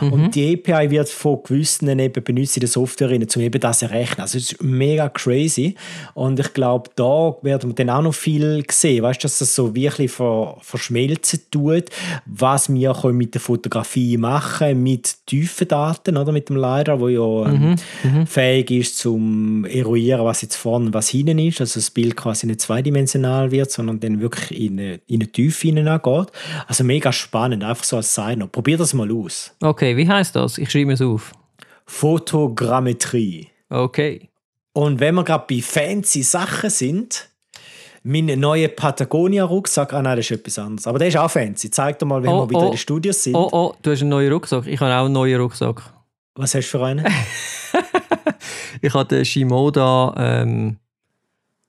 [0.01, 0.13] Mhm.
[0.13, 3.87] Und die API wird von gewissen eben benutzt in der Software, um eben das zu
[3.87, 4.21] errechnen.
[4.21, 5.75] Also es ist mega crazy.
[6.15, 9.03] Und ich glaube, da werden wir dann auch noch viel sehen.
[9.03, 11.85] Weißt du, dass das so wirklich ver verschmelzen tut,
[12.27, 17.47] was wir mit der Fotografie machen, mit tiefen Daten, oder mit dem LiDAR, wo ja
[17.47, 18.19] ähm, mhm.
[18.19, 18.27] mhm.
[18.27, 21.61] fähig ist, zum eruieren, was jetzt vorne und was hinten ist.
[21.61, 25.69] Also das Bild quasi nicht zweidimensional wird, sondern dann wirklich in eine, in eine Tiefe
[25.69, 26.29] hineingeht.
[26.67, 28.49] Also mega spannend, einfach so als Sign.
[28.51, 29.55] Probier das mal aus.
[29.61, 30.59] Okay, wie heißt das?
[30.59, 31.33] Ich schreibe es auf.
[31.87, 33.49] Fotogrammetrie.
[33.69, 34.31] Okay.
[34.73, 37.29] Und wenn wir gerade bei fancy Sachen sind,
[38.03, 40.87] mein neuer Patagonia-Rucksack, ah nein, das ist etwas anderes.
[40.87, 41.71] Aber der ist auch fancy.
[41.71, 43.35] Zeig dir mal, wenn oh, wir wieder oh, in den Studios sind.
[43.35, 44.67] Oh, oh, du hast einen neuen Rucksack.
[44.67, 45.83] Ich habe auch einen neuen Rucksack.
[46.35, 47.07] Was hast du für einen?
[48.83, 50.79] ich habe den Shimoda ähm,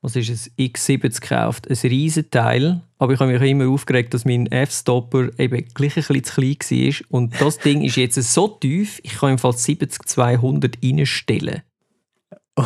[0.05, 1.67] was ist es, X70 gekauft.
[1.67, 2.81] Ein Riesenteil.
[2.99, 6.57] Aber ich habe mich immer aufgeregt, dass mein F-Stopper eben gleich ein bisschen zu klein
[6.59, 6.93] war.
[7.09, 11.63] Und das Ding ist jetzt so tief, ich kann im Fall 70-200 reinstellen.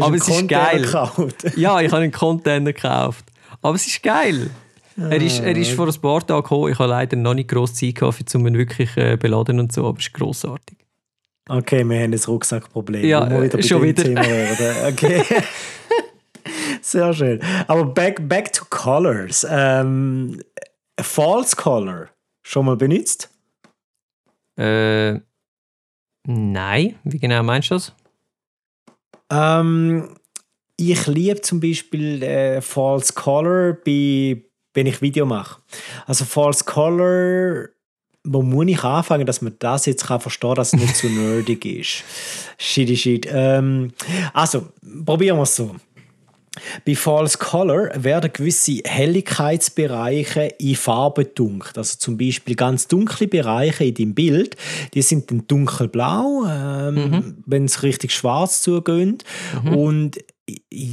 [0.00, 0.82] Aber es ist geil.
[0.82, 1.56] Gekauft.
[1.56, 3.24] ja, ich habe einen Container gekauft.
[3.62, 4.50] Aber es ist geil.
[4.96, 6.72] Er ist, er ist vor ein paar Tagen gekommen.
[6.72, 9.86] Ich habe leider noch nicht grosse Zeit gehabt, um ihn wirklich äh, beladen und so,
[9.86, 10.81] aber es ist grossartig.
[11.48, 13.04] Okay, wir haben ein Rucksackproblem.
[13.04, 14.02] Ja, wieder schon wieder.
[14.02, 14.22] Thema
[14.88, 15.24] Okay.
[16.80, 17.40] Sehr schön.
[17.66, 19.46] Aber back, back to Colors.
[19.48, 20.40] Ähm,
[21.00, 22.08] False Color.
[22.42, 23.28] Schon mal benutzt?
[24.56, 25.20] Äh,
[26.26, 27.92] Nein, wie genau meinst du das?
[29.30, 30.16] Ähm,
[30.76, 35.60] ich liebe zum Beispiel äh, False Color, bei, wenn ich Video mache.
[36.06, 37.68] Also False Color,
[38.24, 41.64] wo muss ich anfangen, dass man das jetzt kann verstehen dass es nicht zu nerdig
[41.64, 42.04] ist?
[42.58, 43.28] Shitty shit.
[43.30, 43.92] Ähm,
[44.32, 44.68] also,
[45.04, 45.74] probieren wir es so.
[46.84, 51.78] Bei False Color werden gewisse Helligkeitsbereiche in Farbe dunkt.
[51.78, 54.56] Also zum Beispiel ganz dunkle Bereiche in deinem Bild,
[54.92, 57.36] die sind dann dunkelblau, ähm, mhm.
[57.46, 59.24] wenn es richtig schwarz zugeht.
[59.64, 59.74] Mhm.
[59.74, 60.18] Und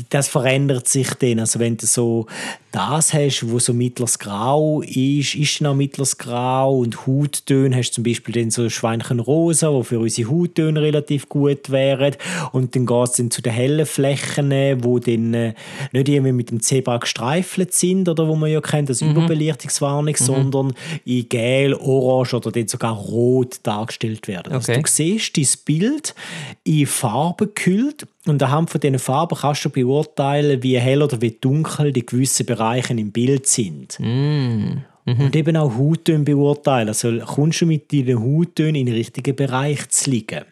[0.10, 1.40] das verändert sich dann.
[1.40, 2.28] Also wenn du so
[2.72, 7.96] das hast, wo so mittleres Grau ist, ist noch mittleres Grau und Hauttöne hast du
[7.96, 12.16] zum Beispiel dann so Schweinchenrosa, wo für unsere Hauttöne relativ gut wären
[12.52, 14.52] und dann geht es dann zu den hellen Flächen,
[14.84, 15.54] wo dann äh,
[15.94, 19.12] nicht irgendwie mit dem Zebra gestreifelt sind oder wo man ja kennt, das mhm.
[19.12, 20.24] Überbelichtungswarnung, mhm.
[20.24, 20.74] sondern
[21.06, 24.54] in gel, orange oder dann sogar rot dargestellt werden.
[24.54, 24.80] Also okay.
[24.80, 26.14] Also du siehst dieses Bild
[26.64, 31.32] in Farbe gekühlt und anhand von diesen Farben kannst du beurteilen, wie hell oder wie
[31.32, 34.00] dunkel die gewissen Bereiche im Bild sind.
[34.00, 34.84] Mm.
[35.06, 35.22] Mhm.
[35.22, 36.90] Und eben auch Hauttöne beurteilen.
[36.90, 40.46] Also kommst du mit deinen Hauttönen in den richtigen Bereich zu liegen.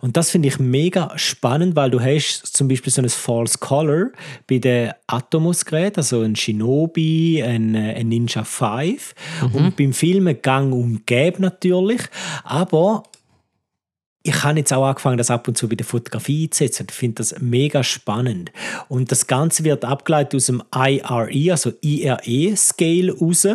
[0.00, 4.10] Und das finde ich mega spannend, weil du hast zum Beispiel so ein False Color
[4.46, 9.54] bei den Atomos-Geräten, also ein Shinobi, ein, äh, ein Ninja 5 mhm.
[9.54, 12.02] und beim Filmen Gang und Gäbe natürlich,
[12.42, 13.04] aber
[14.26, 16.86] ich habe jetzt auch angefangen, das ab und zu bei der Fotografie einzusetzen.
[16.88, 18.50] Ich finde das mega spannend.
[18.88, 23.46] Und das Ganze wird abgeleitet aus dem IRE, also IRE-Scale raus.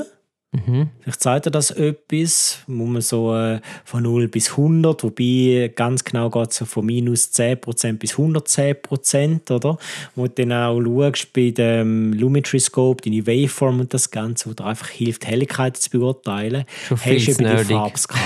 [0.51, 0.89] Mhm.
[1.01, 6.03] Vielleicht zeigt er das etwas, wo man so äh, von 0 bis 100, wobei ganz
[6.03, 9.77] genau geht es so von minus 10% bis 110%, oder?
[10.15, 14.53] Wo du dann auch schaust bei dem Lumetri Scope, deine Waveform und das Ganze, wo
[14.53, 16.65] dir einfach hilft, Helligkeit zu beurteilen.
[16.87, 18.23] Schon viel hast du die Farbskala.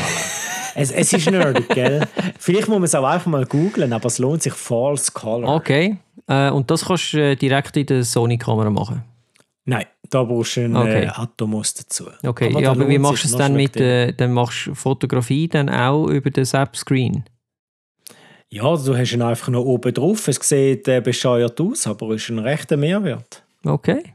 [0.75, 2.07] es, es ist nerdig, gell?
[2.39, 5.55] Vielleicht muss man es auch einfach mal googlen, aber es lohnt sich False Color.
[5.55, 5.97] Okay.
[6.27, 9.03] Äh, und das kannst du äh, direkt in der Sony-Kamera machen?
[9.65, 11.05] Nein, da brauchst du einen okay.
[11.05, 12.05] äh, Atomos dazu.
[12.25, 15.47] Okay, aber, ja, aber wie machst du es dann mit, äh, dann machst du Fotografie
[15.47, 17.23] dann auch über den Zap-Screen?
[18.49, 20.27] Ja, du hast ihn einfach noch oben drauf.
[20.27, 23.43] Es sieht äh, bescheuert aus, aber es ist ein rechter Mehrwert.
[23.65, 24.13] Okay.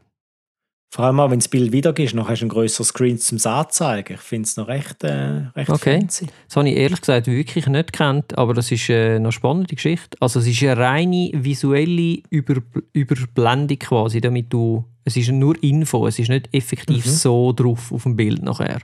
[0.90, 4.14] Vor allem auch, wenn das Bild wiedergibst, noch hast du einen grösseren Screen zum Anzeigen.
[4.14, 6.00] Ich finde es noch recht, äh, recht okay.
[6.00, 6.28] fancy.
[6.46, 10.16] Das habe ich ehrlich gesagt wirklich nicht gekannt, aber das ist äh, eine spannende Geschichte.
[10.20, 14.84] Also es ist eine reine visuelle Über Überblendung quasi, damit du...
[15.08, 17.10] Es ist nur Info, es ist nicht effektiv mhm.
[17.10, 18.80] so drauf auf dem Bild nachher.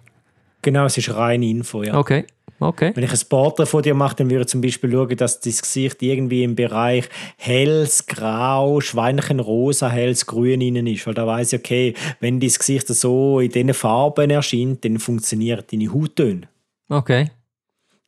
[0.63, 1.99] Genau, es ist reine Info, ja.
[1.99, 2.25] Okay.
[2.61, 2.93] Okay.
[2.95, 5.61] Wenn ich ein Porträt von dir mache, dann würde ich zum Beispiel schauen, dass das
[5.61, 11.07] Gesicht irgendwie im Bereich helles Grau, Schweinchenrosa, helles Grün innen ist.
[11.07, 15.65] Weil da weiß ich, okay, wenn dein Gesicht so in diesen Farben erscheint, dann funktionieren
[15.71, 16.49] deine Hauttöne.
[16.89, 17.29] Okay.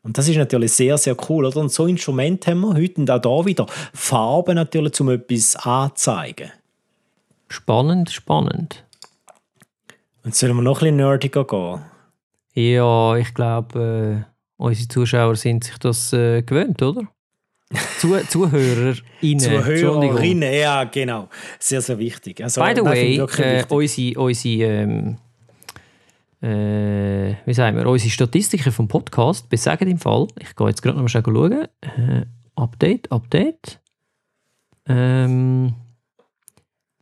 [0.02, 1.44] Und das ist natürlich sehr, sehr cool.
[1.44, 1.60] Oder?
[1.60, 6.50] Und so Instrumente haben wir heute und auch da wieder Farben natürlich, um etwas anzuzeigen.
[7.56, 8.84] Spannend, spannend.
[10.22, 11.80] Und sollen wir noch ein bisschen nerdiger gehen?
[12.52, 17.08] Ja, ich glaube, äh, unsere Zuschauer sind sich das äh, gewöhnt, oder?
[17.98, 19.40] Zu, Zuhörerinnen.
[19.40, 21.30] Zuhörerinnen, ja, genau.
[21.58, 22.42] Sehr, sehr wichtig.
[22.42, 25.16] Also, By the way, äh, unsere, unsere ähm,
[26.42, 30.98] äh, wie sagen wir, unsere Statistiken vom Podcast besagen im Fall, ich gehe jetzt gerade
[30.98, 33.80] noch mal schauen, äh, Update, Update.
[34.86, 35.74] Ähm,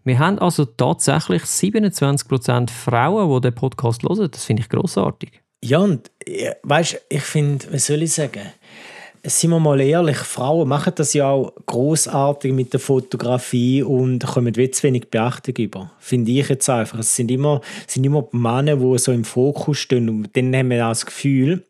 [0.04, 4.28] wir haben also tatsächlich 27% Frauen, die den Podcast hören.
[4.30, 5.40] Das finde ich großartig.
[5.64, 6.10] Ja, und
[6.62, 8.52] weißt ich finde, was soll ich sagen?
[9.26, 14.52] Sind wir mal ehrlich, Frauen machen das ja auch großartig mit der Fotografie und kommen
[14.52, 15.90] zu wenig Beachtung über.
[15.98, 16.98] Finde ich jetzt einfach.
[16.98, 20.84] Es sind immer, sind immer Männer, die so im Fokus stehen und dann haben wir
[20.84, 21.64] auch das Gefühl,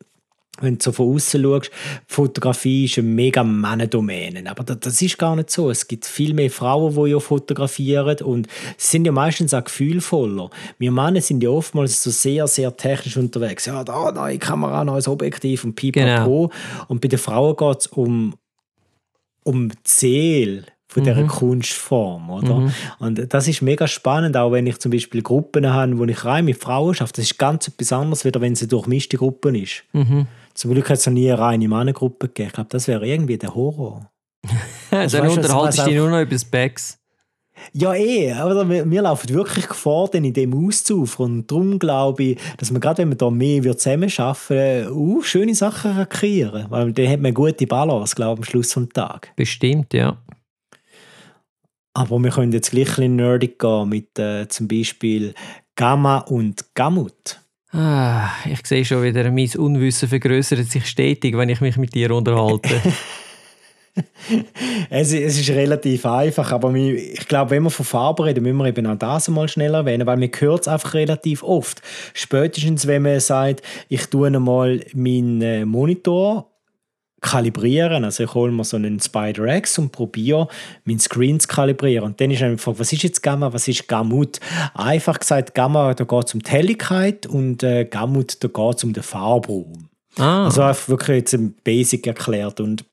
[0.61, 1.71] wenn du so von außen schaust,
[2.07, 4.49] Fotografie ist eine mega Männerdomäne.
[4.49, 5.71] Aber das ist gar nicht so.
[5.71, 8.47] Es gibt viel mehr Frauen, die ja fotografieren und
[8.77, 10.51] sie sind ja meistens auch gefühlvoller.
[10.79, 13.67] Wir Männer sind ja oftmals so sehr, sehr technisch unterwegs.
[13.67, 16.49] Ja, da, neue Kamera, neues Objektiv und pipapo.
[16.49, 16.51] Genau.
[16.89, 18.35] Und bei den Frauen geht es um,
[19.43, 21.07] um die Seele von mhm.
[21.07, 22.55] dieser Kunstform, oder?
[22.61, 22.73] Mhm.
[23.01, 26.45] Und das ist mega spannend, auch wenn ich zum Beispiel Gruppen habe, wo ich rein
[26.45, 27.13] mit Frauen schaffe.
[27.17, 29.83] Das ist ganz etwas anderes, als wenn es eine durchmischte Gruppe ist.
[29.93, 30.29] Mhm.
[30.55, 32.49] Zum Glück hat es noch nie eine reine Mannengruppe gegeben.
[32.49, 34.11] Ich glaube, das wäre irgendwie der Horror.
[34.91, 36.99] also dann unterhaltest du dich nur noch über das Bags.
[37.73, 41.19] Ja, eh, aber wir, wir laufen wirklich Gefahr in dem Auszug.
[41.19, 45.55] Und darum glaube ich, dass man gerade, wenn man da mehr zusammen arbeiten uh, schöne
[45.55, 49.31] Sachen kreieren Weil dann hat man eine gute Balance, glaube ich, am Schluss des Tages.
[49.37, 50.19] Bestimmt, ja.
[51.95, 55.35] Aber wir können jetzt gleich ein bisschen nerdig gehen mit äh, zum Beispiel
[55.77, 57.41] Gamma und Gamut.
[57.75, 62.13] Ah, ich sehe schon wieder, mein Unwissen vergrößert sich stetig, wenn ich mich mit dir
[62.13, 62.81] unterhalte.
[64.91, 68.67] es, es, ist relativ einfach, aber ich glaube, wenn wir von Farben reden, müssen wir
[68.67, 71.83] eben auch das mal schneller erwähnen, weil man hört es einfach relativ oft.
[72.13, 76.51] Spätestens, wenn man sagt, ich tue mal meinen äh, Monitor
[77.25, 78.05] kalibrieren.
[78.05, 80.47] Also ich hole mir so einen Spider X und probiere,
[80.85, 82.05] meinen Screen zu kalibrieren.
[82.05, 84.41] Und dann ist eine Frage, was ist jetzt Gamma, was ist Gamut?
[84.75, 88.85] Einfach gesagt, Gamma, da geht es um die Helligkeit und äh, Gamut, da geht es
[88.85, 89.89] um den Farbraum.
[90.17, 90.45] Ah.
[90.45, 92.61] Also einfach wirklich jetzt ein Basic erklärt.
[92.61, 92.85] Und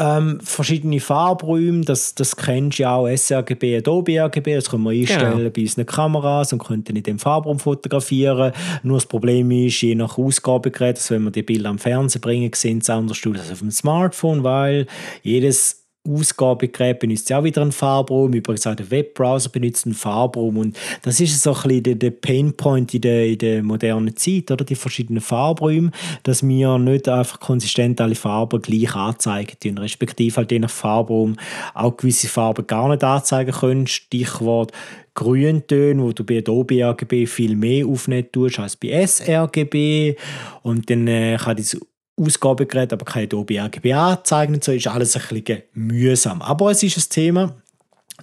[0.00, 4.92] ähm, verschiedene Farbräume, das, das kennst du ja auch, sRGB, Adobe RGB, das können wir
[4.92, 5.50] einstellen genau.
[5.50, 8.52] bei unseren Kameras und können in dem Farbraum fotografieren.
[8.82, 12.50] Nur das Problem ist, je nach Ausgabegerät, also wenn wir die Bilder am Fernsehen bringen,
[12.54, 14.86] sind es anders als auf dem Smartphone, weil
[15.22, 18.32] jedes Ausgabegerät benutzt ja auch wieder einen Farbraum.
[18.32, 20.56] Übrigens auch der Webbrowser benutzt einen Farbraum.
[20.56, 24.50] Und das ist so ein bisschen der, der Painpoint in der, in der modernen Zeit,
[24.50, 24.64] oder?
[24.64, 25.90] Die verschiedenen Farbräume,
[26.22, 31.36] dass wir nicht einfach konsistent alle Farben gleich anzeigen können, respektive halt je nach Farbraum
[31.74, 33.86] auch gewisse Farben gar nicht anzeigen können.
[33.86, 34.72] Stichwort
[35.14, 40.16] Grüntöne, wo du bei Adobe RGB viel mehr aufnehmen tust als bei sRGB.
[40.62, 41.78] Und dann äh, kann dieses
[42.20, 46.42] Ausgabegerät, aber kein Adobe RGB anzeigen und so, ist alles ein bisschen mühsam.
[46.42, 47.54] Aber es ist ein Thema,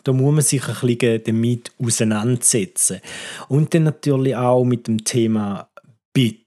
[0.04, 3.02] da muss man sich ein bisschen damit auseinandersetzen.
[3.48, 5.70] Und dann natürlich auch mit dem Thema
[6.14, 6.46] Bit.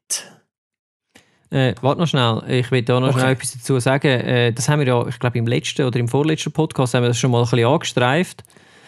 [1.51, 3.19] Äh, warte noch schnell, ich will da noch okay.
[3.19, 4.07] schnell etwas dazu sagen.
[4.07, 7.09] Äh, das haben wir ja, ich glaube, im letzten oder im vorletzten Podcast haben wir
[7.09, 8.45] das schon mal ein bisschen angestreift.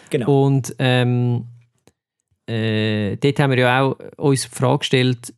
[0.09, 0.45] Genau.
[0.45, 1.47] Und ähm,
[2.47, 5.33] äh, dort haben wir ja auch uns die Frage gestellt,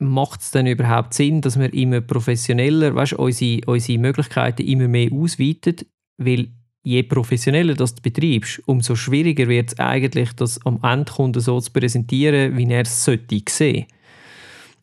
[0.00, 5.12] macht es denn überhaupt Sinn, dass wir immer professioneller, weißt, unsere, unsere Möglichkeiten immer mehr
[5.12, 5.76] ausweiten?
[6.16, 6.48] Weil
[6.82, 11.72] je professioneller das du betreibst, umso schwieriger wird es eigentlich, das am Endkunden so zu
[11.72, 13.86] präsentieren, wie er es sollte sehen.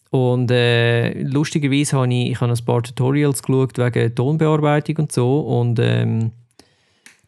[0.10, 5.42] Und äh, lustigerweise habe ich, ich habe ein paar Tutorials geschaut wegen Tonbearbeitung und so
[5.42, 6.32] und ähm,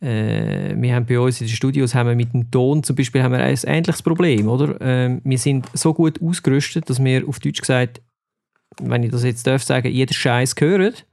[0.02, 3.22] äh, wir haben bei uns in den Studios haben wir mit dem Ton zum Beispiel
[3.22, 4.80] haben wir ein ähnliches Problem, oder?
[4.82, 8.02] Äh, wir sind so gut ausgerüstet, dass wir auf Deutsch gesagt,
[8.82, 11.06] wenn ich das jetzt darf sagen, jeder Scheiß gehört,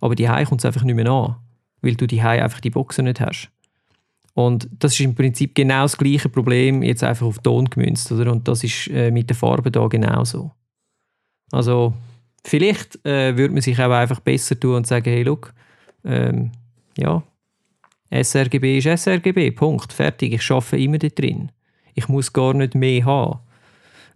[0.00, 1.36] aber die kommt es einfach nicht mehr an,
[1.82, 3.50] weil du die einfach die Boxen nicht hast.
[4.32, 8.32] Und das ist im Prinzip genau das gleiche Problem, jetzt einfach auf Ton gemünzt, oder?
[8.32, 10.52] Und das ist äh, mit den Farben da genauso.
[11.52, 11.92] Also
[12.44, 15.52] vielleicht äh, würde man sich auch einfach besser tun und sagen, hey, look,
[16.04, 16.52] ähm,
[16.96, 17.22] ja,
[18.12, 20.34] sRGB ist sRGB, Punkt, fertig.
[20.34, 21.52] Ich arbeite immer da drin.
[21.94, 23.40] Ich muss gar nicht mehr haben.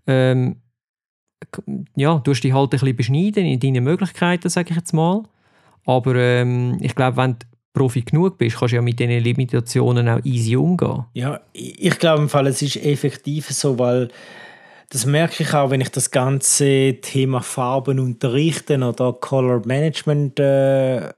[0.06, 0.56] Ähm,
[1.94, 5.22] ja, du dich halt ein bisschen beschneiden in deinen Möglichkeiten, sage ich jetzt mal.
[5.86, 10.08] Aber ähm, ich glaube, wenn du Profi genug bist, kannst du ja mit diesen Limitationen
[10.08, 11.04] auch easy umgehen.
[11.12, 14.08] Ja, ich glaube im Fall, es ist effektiv so, weil
[14.90, 21.10] das merke ich auch, wenn ich das ganze Thema Farben unterrichte oder Color Management äh,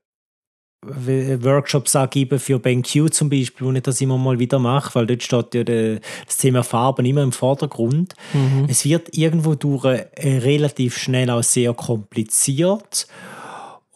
[1.42, 5.22] Workshops angeben für BenQ zum Beispiel, wo ich das immer mal wieder mache, weil dort
[5.22, 8.14] steht ja das Thema Farben immer im Vordergrund.
[8.32, 8.66] Mhm.
[8.68, 13.06] Es wird irgendwo durch äh, relativ schnell auch sehr kompliziert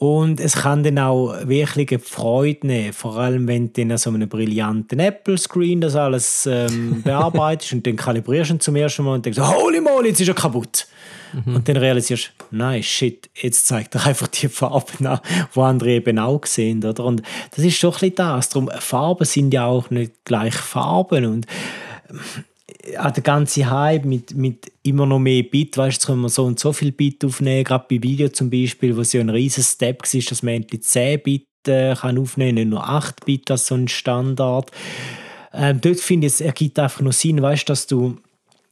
[0.00, 4.08] und es kann dann auch wirklich eine Freude nehmen, vor allem wenn du dann so
[4.08, 9.26] einen brillanten Apple-Screen das alles ähm, bearbeitest und dann kalibrierst du zum ersten Mal und
[9.26, 10.86] denkst, holy moly, jetzt ist er kaputt.
[11.32, 11.56] Mhm.
[11.56, 15.20] Und dann realisierst du, nein, shit, jetzt zeigt er einfach die Farben an,
[15.54, 16.84] die andere eben auch sehen.
[16.84, 17.04] Oder?
[17.04, 17.22] Und
[17.54, 18.48] das ist schon ein das.
[18.48, 21.26] Darum, Farben sind ja auch nicht gleich Farben.
[21.26, 21.46] Und
[22.84, 26.22] äh, auch der ganze Hype mit, mit immer noch mehr Bit, weißt du, jetzt können
[26.22, 29.20] wir so und so viel Bit aufnehmen, gerade bei Video zum Beispiel, wo es ja
[29.20, 32.88] ein riesen Step war, dass man endlich 10 Bit äh, kann aufnehmen kann, nicht nur
[32.88, 34.70] 8 Bit als so ein Standard.
[35.52, 38.16] Ähm, dort finde ich, es ergibt einfach nur Sinn, weißt dass du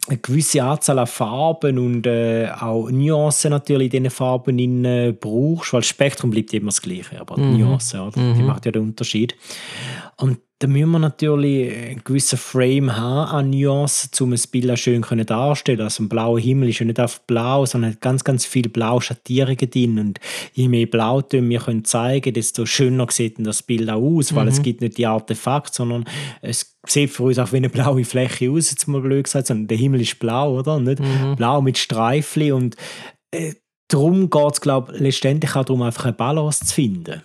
[0.09, 5.15] eine gewisse Anzahl an Farben und äh, auch Nuancen natürlich in diesen Farben in, äh,
[5.19, 7.57] brauchst, weil das Spektrum bleibt immer das gleiche, aber mhm.
[7.57, 8.21] die Nuance, oder?
[8.21, 8.35] Mhm.
[8.35, 9.37] die macht ja den Unterschied.
[10.17, 14.77] Und da müssen wir natürlich einen gewissen Frame haben an Nuancen, um ein Bild auch
[14.77, 18.45] schön darstellen Also ein blauer Himmel ist ja nicht einfach blau, sondern hat ganz, ganz
[18.45, 19.99] viele blaue Schattierungen drin.
[20.01, 20.21] Und
[20.55, 24.51] je mehr Blautöne wir können zeigen desto schöner sieht das Bild auch aus, weil mhm.
[24.51, 26.05] es gibt nicht die Artefakte, sondern
[26.43, 29.69] es sieht für uns auch wie eine blaue Fläche aus, jetzt mal blöd gesagt, sondern
[29.69, 30.81] der Himmel ist blau, oder?
[30.81, 31.37] Nicht mhm.
[31.37, 32.77] blau mit Streifen und
[33.31, 33.55] äh,
[33.87, 37.23] darum geht es, glaube ich, letztendlich auch darum, einfach eine Balance zu finden.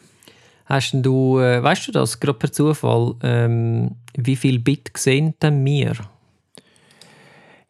[0.73, 5.63] Hast du, äh, weißt du das, gerade per Zufall, ähm, wie viel Bit sehen denn
[5.63, 5.93] wir?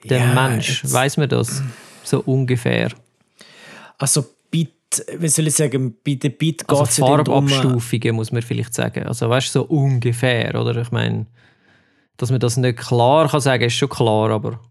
[0.06, 1.62] Der ja, Mensch, weiß man das?
[2.06, 2.92] So ungefähr.
[3.98, 8.74] Also Bit, wie soll ich sagen, bei den Bit geht also Farbabstufungen muss man vielleicht
[8.74, 9.04] sagen.
[9.04, 10.82] Also weißt du, so ungefähr, oder?
[10.82, 11.26] Ich meine,
[12.16, 14.62] dass man das nicht klar kann sagen, ist schon klar, aber...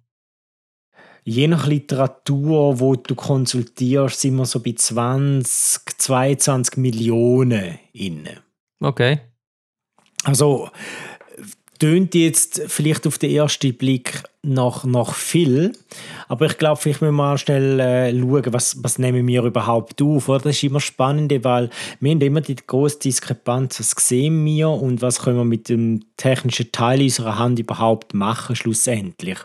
[1.25, 8.43] Je nach Literatur, wo du konsultierst, sind wir so bei 20, 22 Millionen inne.
[8.81, 9.21] Okay.
[10.25, 10.69] Also
[11.79, 15.73] tönt jetzt vielleicht auf den ersten Blick nach, nach viel,
[16.27, 20.29] aber ich glaube, vielleicht müssen mal schnell äh, schauen, was, was nehmen wir überhaupt auf.
[20.29, 20.41] Oder?
[20.41, 21.71] Das ist immer spannend, weil
[22.01, 26.05] wir haben immer die große Diskrepanz, was sehen wir und was können wir mit dem
[26.17, 29.39] technischen Teil unserer Hand überhaupt machen, schlussendlich.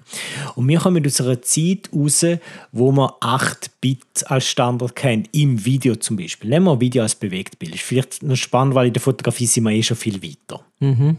[0.56, 2.26] Und wir kommen aus einer Zeit raus,
[2.72, 6.50] wo man 8 Bit als Standard kennt, im Video zum Beispiel.
[6.50, 7.76] Nehmen wir Video als Bewegtbild.
[7.76, 10.64] Ist vielleicht noch spannend, weil in der Fotografie sind wir eh schon viel weiter.
[10.80, 11.18] Mhm.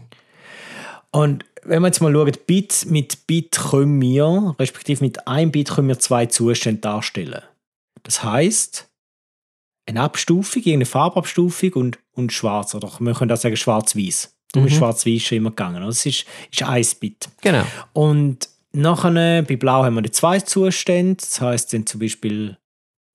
[1.11, 5.69] Und wenn wir jetzt mal schauen, Bit mit Bit können wir, respektive mit einem Bit
[5.69, 7.41] können wir zwei Zustände darstellen.
[8.03, 8.87] Das heißt
[9.87, 12.75] eine Abstufung, eine Farbabstufung und, und schwarz.
[12.75, 14.35] Oder wir können auch sagen schwarz-weiß.
[14.51, 14.71] Darum Mhm.
[14.71, 15.81] ist schwarz-weiß schon immer gegangen.
[15.83, 17.29] Das ist, ist ein Bit.
[17.41, 17.63] Genau.
[17.93, 21.15] Und nachher, bei Blau haben wir die zwei Zustände.
[21.15, 22.57] Das heißt, dann zum Beispiel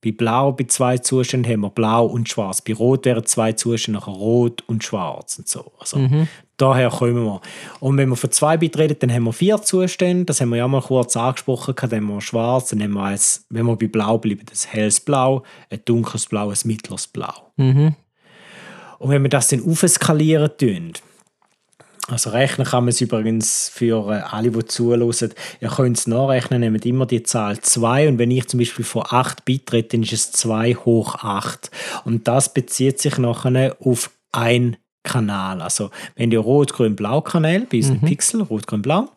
[0.04, 2.60] bei Blau bei zwei Zuständen haben wir Blau und Schwarz.
[2.60, 5.72] Bei Rot wären zwei Zustände nachher Rot und Schwarz und so.
[5.80, 6.28] Also Mhm.
[6.56, 7.40] daher kommen wir.
[7.80, 10.24] Und wenn wir von zwei Bit reden, dann haben wir vier Zustände.
[10.26, 11.74] Das haben wir ja mal kurz angesprochen.
[11.80, 15.00] Dann haben wir Schwarz, dann haben wir eins, wenn wir bei Blau bleiben, ein helles
[15.00, 17.52] Blau, ein dunkles Blau, ein mittleres Blau.
[17.56, 17.94] Mhm.
[18.98, 20.92] Und wenn wir das dann aufskalieren tun,
[22.08, 26.60] also rechnen kann man es übrigens für äh, alle, die zuhören, ihr könnt es nachrechnen,
[26.60, 30.02] nehmt immer die Zahl 2 und wenn ich zum Beispiel von 8 Bit rede, dann
[30.02, 31.70] ist es 2 hoch 8.
[32.04, 35.62] Und das bezieht sich nachher auf ein Kanal.
[35.62, 39.08] Also wenn die Rot-Grün-Blau-Kanal bei unseren Pixel, Rot-Grün-Blau,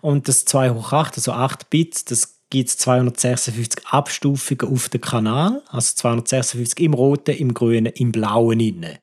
[0.00, 5.00] und das 2 hoch 8, also 8 Bit, das gibt es 256 Abstufungen auf den
[5.00, 8.98] Kanal, also 256 im Roten, im Grünen, im Blauen inne.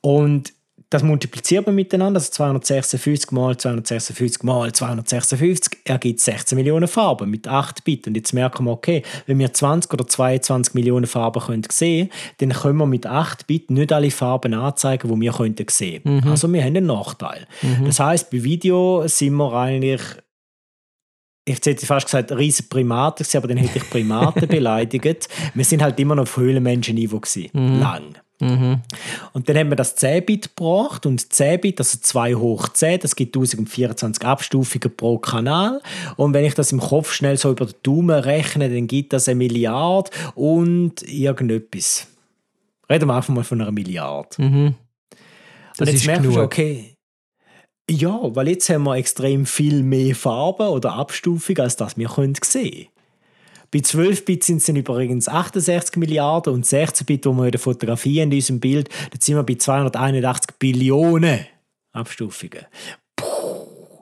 [0.00, 0.52] Und
[0.92, 7.48] das multipliziert man miteinander, also 256 mal 256 mal 256 ergibt 16 Millionen Farben mit
[7.48, 8.06] 8 Bit.
[8.08, 12.50] Und jetzt merken wir, okay, wenn wir 20 oder 22 Millionen Farben können sehen dann
[12.50, 16.22] können wir mit 8 Bit nicht alle Farben anzeigen, die wir könnten sehen.
[16.26, 17.46] Also wir haben einen Nachteil.
[17.84, 20.02] Das heißt, bei Video sind wir eigentlich
[21.44, 25.28] ich hätte fast gesagt, riesen Primaten aber dann hätte ich Primaten beleidigt.
[25.54, 27.80] Wir sind halt immer noch auf Höhlenmenschen-Niveau gewesen.
[27.80, 28.14] Lang.
[28.42, 28.80] Mhm.
[29.32, 33.36] Und dann haben wir das 10-Bit gebracht und 10-Bit, also 2 hoch 10, das gibt
[33.36, 35.80] 1024 Abstufungen pro Kanal.
[36.16, 39.28] Und wenn ich das im Kopf schnell so über den Daumen rechne, dann gibt das
[39.28, 42.08] eine Milliarde und irgendetwas.
[42.90, 44.42] Reden wir einfach mal von einer Milliarde.
[44.42, 44.74] Mhm.
[45.76, 46.34] Das und jetzt ist merkst du genug.
[46.34, 46.96] schon, okay,
[47.88, 52.34] ja, weil jetzt haben wir extrem viel mehr Farben oder Abstufung, als das wir können
[52.42, 52.88] sehen
[53.72, 57.52] Bei 12 Bit sind es dann übrigens 68 Milliarden und 16 Bit, wo wir in
[57.52, 61.46] der Fotografie in diesem Bild, da sind wir bei 281 Billionen
[61.92, 62.66] Abstufungen.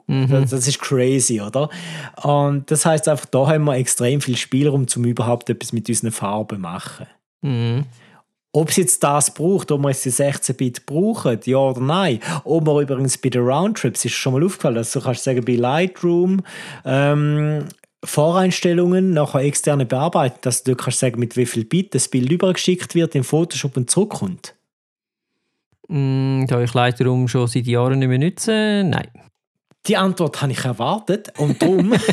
[0.07, 1.69] Das, das ist crazy, oder?
[2.23, 6.11] Und das heißt einfach, da haben wir extrem viel Spielraum, um überhaupt etwas mit unseren
[6.11, 7.07] Farben zu machen.
[7.41, 7.85] Mhm.
[8.53, 12.19] Ob es jetzt das braucht, ob wir jetzt die 16-Bit brauchen, ja oder nein.
[12.43, 15.55] Ob wir übrigens bei den Roundtrips, ist schon mal aufgefallen, also du kannst sagen, bei
[15.55, 16.41] Lightroom,
[16.83, 17.63] ähm,
[18.03, 22.95] Voreinstellungen, nachher externe Bearbeitung, dass du kannst sagen, mit wie viel Bit das Bild übergeschickt
[22.95, 24.55] wird in Photoshop und zurückkommt.
[25.87, 29.09] Mm, Da ich Lightroom schon seit Jahren nicht mehr nutze, nein.
[29.87, 31.93] Die Antwort habe ich erwartet und darum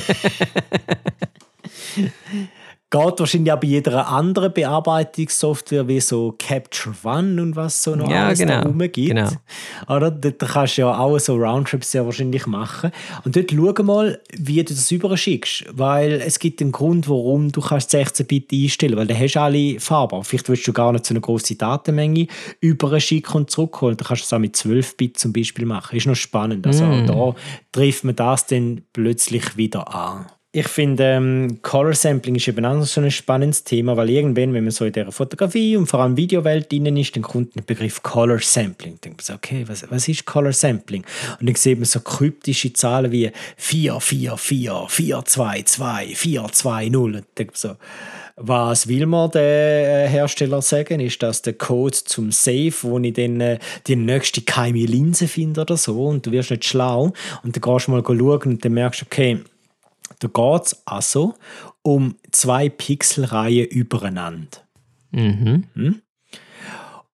[2.90, 8.08] geht wahrscheinlich auch bei jeder anderen Bearbeitungssoftware wie so Capture One und was so noch
[8.10, 8.94] Ja, alles genau, da rumgibt.
[8.94, 9.28] genau.
[9.88, 10.10] Oder?
[10.10, 12.90] Dort kannst du ja auch so Roundtrips sehr wahrscheinlich machen.
[13.24, 15.66] Und dort schau mal, wie du das überschickst.
[15.72, 19.40] Weil es gibt einen Grund, warum du kannst 16 Bit einstellen weil dann hast du
[19.40, 20.24] alle Farben.
[20.24, 22.26] Vielleicht willst du gar nicht so eine große Datenmenge
[22.60, 23.96] überschicken und zurückholen.
[23.96, 25.96] Dann kannst du es auch mit 12 Bit zum Beispiel machen.
[25.96, 26.66] Ist noch spannend.
[26.66, 27.06] Also Mm.
[27.06, 27.34] da
[27.72, 30.26] trifft man das dann plötzlich wieder an.
[30.58, 34.64] Ich finde, ähm, Color Sampling ist eben auch so ein spannendes Thema, weil irgendwann, wenn
[34.64, 38.02] man so in der Fotografie und vor allem Videowelt drin ist, dann kommt der Begriff
[38.02, 38.94] Color Sampling.
[38.94, 41.04] Dann denkt man so, okay, was, was ist Color Sampling?
[41.38, 46.46] Und dann sieht man so kryptische Zahlen wie 4, 4, 4, 4, 2, 2, 4,
[46.50, 47.04] 2, 0.
[47.04, 47.76] Und dann denkt man so,
[48.34, 50.98] was will man der äh, Hersteller sagen?
[50.98, 55.60] Ist das der Code zum Safe, wo ich dann äh, die nächste geheime Linse finde
[55.60, 57.12] oder so und du wirst nicht schlau
[57.44, 59.38] und dann gehst du mal schauen und dann merkst du, okay,
[60.18, 61.34] da geht es also
[61.82, 64.58] um zwei Pixelreihen übereinander.
[65.10, 66.02] Mhm.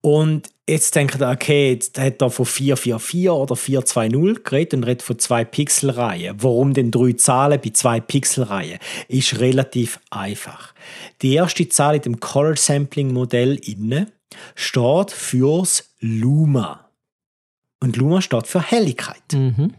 [0.01, 5.01] Und jetzt denkt er, okay, jetzt hat er von 444 oder 420 geredet und redet
[5.01, 6.35] von zwei Pixelreihen.
[6.43, 8.79] Warum denn drei Zahlen bei zwei Pixelreihen?
[9.07, 10.73] Ist relativ einfach.
[11.23, 14.11] Die erste Zahl in dem Color Sampling Modell inne
[14.53, 16.89] steht fürs Luma.
[17.79, 19.33] Und Luma steht für Helligkeit.
[19.33, 19.73] Mhm.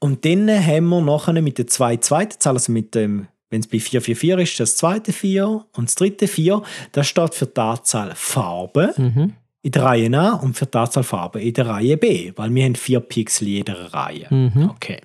[0.00, 3.66] Und dann haben wir nachher mit den zwei zweiten Zahlen, also mit dem wenn es
[3.66, 8.12] bei 444 ist, das zweite 4 und das dritte 4, das steht für die Anzahl
[8.14, 9.32] Farben Mhm.
[9.62, 12.64] in der Reihe A und für die Anzahl Farben in der Reihe B, weil wir
[12.64, 14.26] haben vier Pixel in jeder Reihe.
[14.28, 14.70] Mhm.
[14.70, 15.00] Okay.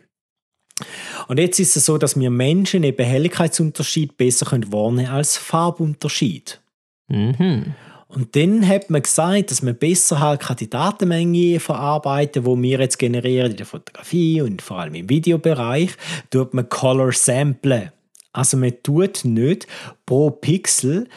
[1.28, 6.60] Und jetzt ist es so, dass wir Menschen eben Helligkeitsunterschied besser können wahrnehmen als Farbunterschied.
[7.08, 7.76] Mhm.
[8.14, 12.80] Und dann hat man gesagt, dass man besser halt kann die Datenmenge verarbeiten, wo wir
[12.80, 15.92] jetzt generieren in der Fotografie und vor allem im Videobereich,
[16.30, 17.92] tut man Color Samplen.
[18.32, 19.68] Also man tut nicht
[20.06, 21.08] pro Pixel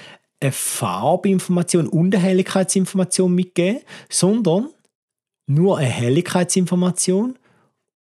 [0.41, 4.71] eine Farbinformation und eine Helligkeitsinformation mitgeben, sondern
[5.47, 7.39] nur eine Helligkeitsinformation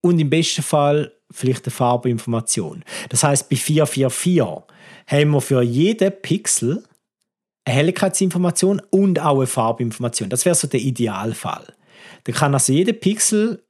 [0.01, 2.85] und im besten Fall vielleicht eine Farbinformation.
[3.11, 4.65] Das heißt, bei 444
[5.07, 6.85] haben wir für jeden Pixel
[7.69, 10.31] eine Helligkeitsinformation und auch eine Farbinformation.
[10.31, 11.67] Das wäre so der Idealfall.
[12.25, 13.63] Da kann also jeder Pixel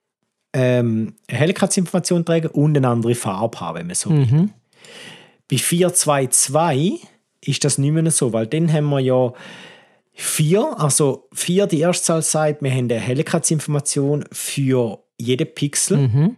[0.52, 4.26] ähm, eine Helligkeitsinformation tragen und eine andere Farbe haben, wenn man so will.
[4.26, 4.50] Mhm.
[5.50, 7.06] Bei 422
[7.44, 9.32] ist das nicht mehr so, weil dann haben wir ja
[10.12, 15.96] vier, also vier, die erste Zahl sagt, wir haben eine Helligkeitsinformation für jeden Pixel.
[15.96, 16.36] Mhm.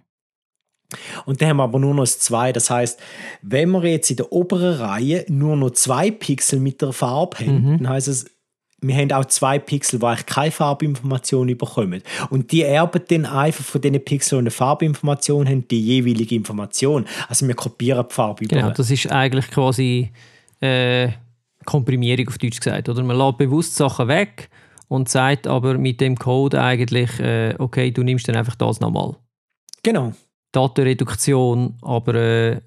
[1.26, 2.53] Und dann haben wir aber nur noch das 2.
[2.53, 2.99] Das heißt,
[3.43, 7.78] wenn wir jetzt in der oberen Reihe nur noch zwei Pixel mit der Farbe haben,
[7.78, 8.26] dann heißt es,
[8.82, 12.03] wir haben auch zwei Pixel, die eigentlich keine Farbinformation bekommen.
[12.30, 17.05] Und die erben dann einfach von diesen Pixeln, die eine Farbinformation haben, die jeweilige Information.
[17.28, 18.74] Also wir kopieren die Farbe Genau, über.
[18.74, 20.11] das ist eigentlich quasi
[20.61, 21.09] äh,
[21.66, 22.88] Komprimierung auf Deutsch gesagt.
[22.88, 23.03] Oder?
[23.03, 24.49] Man lässt bewusst Sachen weg
[24.88, 29.14] und sagt aber mit dem Code eigentlich, äh, okay, du nimmst dann einfach das nochmal.
[29.82, 30.12] Genau.
[30.53, 32.61] Datenreduktion, aber äh,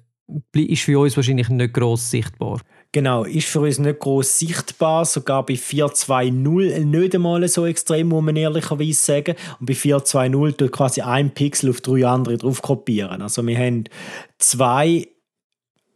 [0.54, 2.60] ist für uns wahrscheinlich nicht gross sichtbar.
[2.92, 8.22] Genau, ist für uns nicht groß sichtbar, sogar bei 420 nicht einmal so extrem, muss
[8.22, 9.34] man ehrlicherweise sagen.
[9.58, 13.20] Und bei 420 tut quasi ein Pixel auf drei andere drauf kopieren.
[13.20, 13.84] Also wir haben
[14.38, 15.08] zwei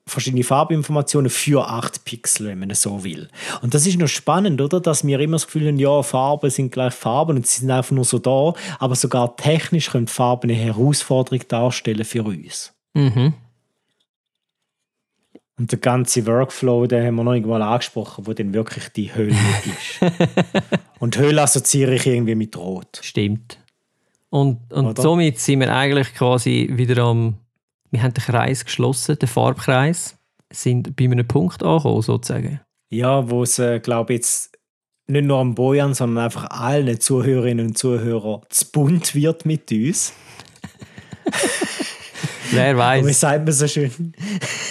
[0.08, 3.28] verschiedene Farbinformationen für acht Pixel, wenn man es so will.
[3.62, 4.80] Und das ist noch spannend, oder?
[4.80, 7.92] Dass wir immer das Gefühl haben, ja, Farben sind gleich Farben und sie sind einfach
[7.92, 12.72] nur so da, aber sogar technisch können Farben eine Herausforderung darstellen für uns.
[12.94, 13.34] Mhm.
[15.58, 19.30] Und der ganze Workflow, den haben wir noch irgendwann angesprochen, wo dann wirklich die Hölle
[19.64, 20.12] ist.
[21.00, 23.00] und Hölle assoziiere ich irgendwie mit Rot.
[23.02, 23.58] Stimmt.
[24.30, 25.02] Und, und Oder?
[25.02, 27.38] somit sind wir eigentlich quasi wieder am.
[27.90, 30.16] Wir haben den Kreis geschlossen, den Farbkreis,
[30.52, 32.60] sind bei einem Punkt angekommen, sozusagen.
[32.90, 34.58] Ja, wo es, äh, glaube ich, jetzt
[35.06, 40.12] nicht nur am Bojan, sondern einfach allen Zuhörerinnen und Zuhörern zu bunt wird mit uns.
[42.50, 43.20] Wer Und wie weiß.
[43.20, 44.14] sagt man so schön?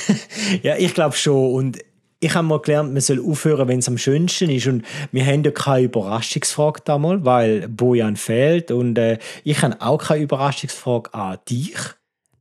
[0.64, 1.54] ja, ich glaube schon.
[1.54, 1.80] Und
[2.20, 4.68] ich habe mal gelernt, man soll aufhören, wenn es am schönsten ist.
[4.68, 8.72] Und wir haben ja keine Überraschungsfrage damals, weil Bojan fehlt.
[8.72, 11.78] Und äh, ich habe auch keine Überraschungsfrage an dich.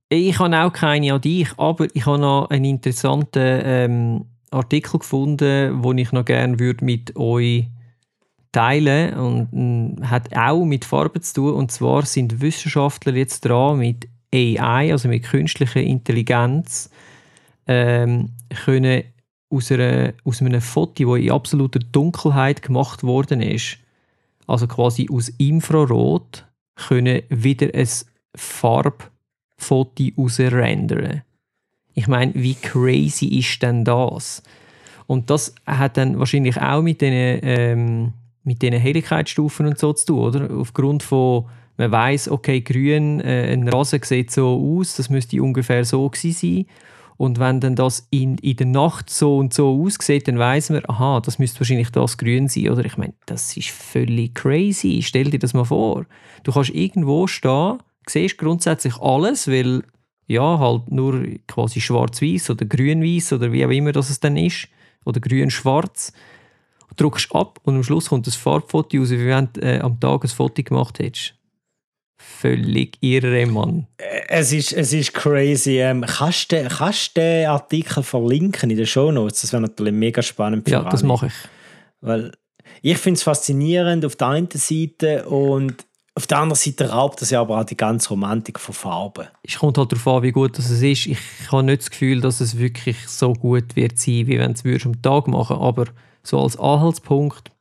[0.09, 5.83] Ich habe auch keine an dich, aber ich habe noch einen interessanten ähm, Artikel gefunden,
[5.83, 7.67] den ich noch gerne würde mit euch
[8.53, 11.55] teilen und ähm, hat auch mit Farben zu tun.
[11.55, 16.89] Und zwar sind Wissenschaftler jetzt dran mit AI, also mit künstlicher Intelligenz,
[17.67, 18.31] ähm,
[18.65, 19.03] können
[19.51, 23.79] aus, einer, aus einem Foto, das in absoluter Dunkelheit gemacht worden ist,
[24.47, 26.45] also quasi aus Infrarot,
[26.77, 27.89] können wieder ein
[29.57, 31.23] Farbfoto rausrendern.
[31.95, 34.43] Ich meine, wie crazy ist denn das?
[35.07, 38.13] Und das hat dann wahrscheinlich auch mit den, ähm,
[38.45, 40.57] mit den Helligkeitsstufen und so zu tun, oder?
[40.57, 41.47] Aufgrund von,
[41.79, 46.33] man weiß, okay, grün, äh, ein Rasen sieht so aus, das müsste ungefähr so gewesen
[46.33, 46.67] sein.
[47.19, 50.83] Und wenn dann das in, in der Nacht so und so aussieht, dann weiß man,
[50.87, 52.69] aha, das müsste wahrscheinlich das Grün sein.
[52.69, 55.01] Oder ich meine, das ist völlig crazy.
[55.03, 56.05] Stell dir das mal vor.
[56.43, 57.79] Du kannst irgendwo stehen,
[58.09, 59.83] siehst grundsätzlich alles, weil
[60.27, 64.69] ja, halt nur quasi schwarz-weiß oder grün-weiß oder wie auch immer das es dann ist.
[65.05, 66.13] Oder grün-schwarz.
[66.97, 70.25] Drückst ab und am Schluss kommt das Farbfoto raus, wie wenn du äh, am Tag
[70.25, 71.35] ein Foto gemacht hättest.
[72.17, 73.87] Völlig irre, Mann.
[74.29, 75.79] Es ist, es ist crazy.
[75.79, 79.43] Ähm, kannst du kannst den Artikel verlinken in den Shownotes?
[79.43, 81.33] Das wäre natürlich mega spannend für Ja, das mache ich.
[82.01, 82.33] Weil
[82.81, 85.85] ich finde es faszinierend auf der einen Seite und
[86.17, 89.29] auf der anderen Seite raubt das ja aber auch die ganze Romantik von Farben.
[89.43, 91.07] Es kommt halt darauf an, wie gut das es ist.
[91.07, 91.19] Ich
[91.53, 94.87] habe nicht das Gefühl, dass es wirklich so gut wird sein, wie wenn du es
[94.87, 95.85] am Tag machen Aber
[96.23, 97.53] so als Anhaltspunkt,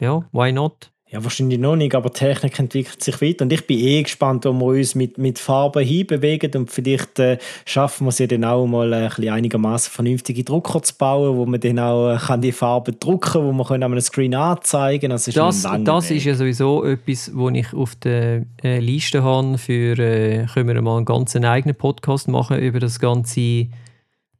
[0.00, 0.90] ja, why not?
[1.10, 3.44] Ja, wahrscheinlich noch nicht, aber die Technik entwickelt sich weiter.
[3.46, 6.52] Und ich bin eh gespannt, wo wir uns mit, mit Farben hinbewegen.
[6.54, 10.82] Und vielleicht äh, schaffen wir es ja dann auch mal ein bisschen einigermaßen vernünftige Drucker
[10.82, 13.92] zu bauen, wo man dann auch äh, kann die Farben drucken wo man können an
[13.92, 15.10] einem Screen anzeigen.
[15.10, 19.56] Es ist Das, das ist ja sowieso etwas, was ich auf der äh, Liste habe
[19.56, 23.68] für, äh, können wir mal einen ganz eigenen Podcast machen über das ganze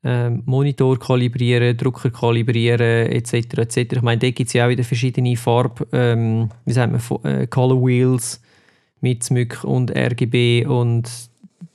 [0.05, 3.35] ähm, Monitor kalibrieren, Drucker kalibrieren etc.
[3.59, 3.77] etc.
[3.77, 7.47] Ich meine, da gibt es ja auch wieder verschiedene Farb, ähm, wie sagt man, äh,
[7.47, 8.41] Color Wheels
[9.01, 11.11] mit SMYK und RGB und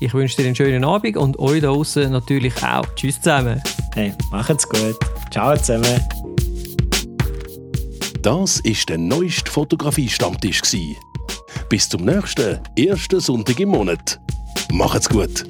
[0.00, 2.86] ich wünsche dir einen schönen Abend und euch da draußen natürlich auch.
[2.96, 3.62] Tschüss zusammen.
[3.94, 4.96] Hey, macht's gut.
[5.30, 6.23] Ciao zusammen.
[8.24, 10.62] Das ist der neueste Fotografie-Stammtisch.
[11.68, 14.18] Bis zum nächsten ersten Sonntag im Monat.
[14.72, 15.44] Macht's gut!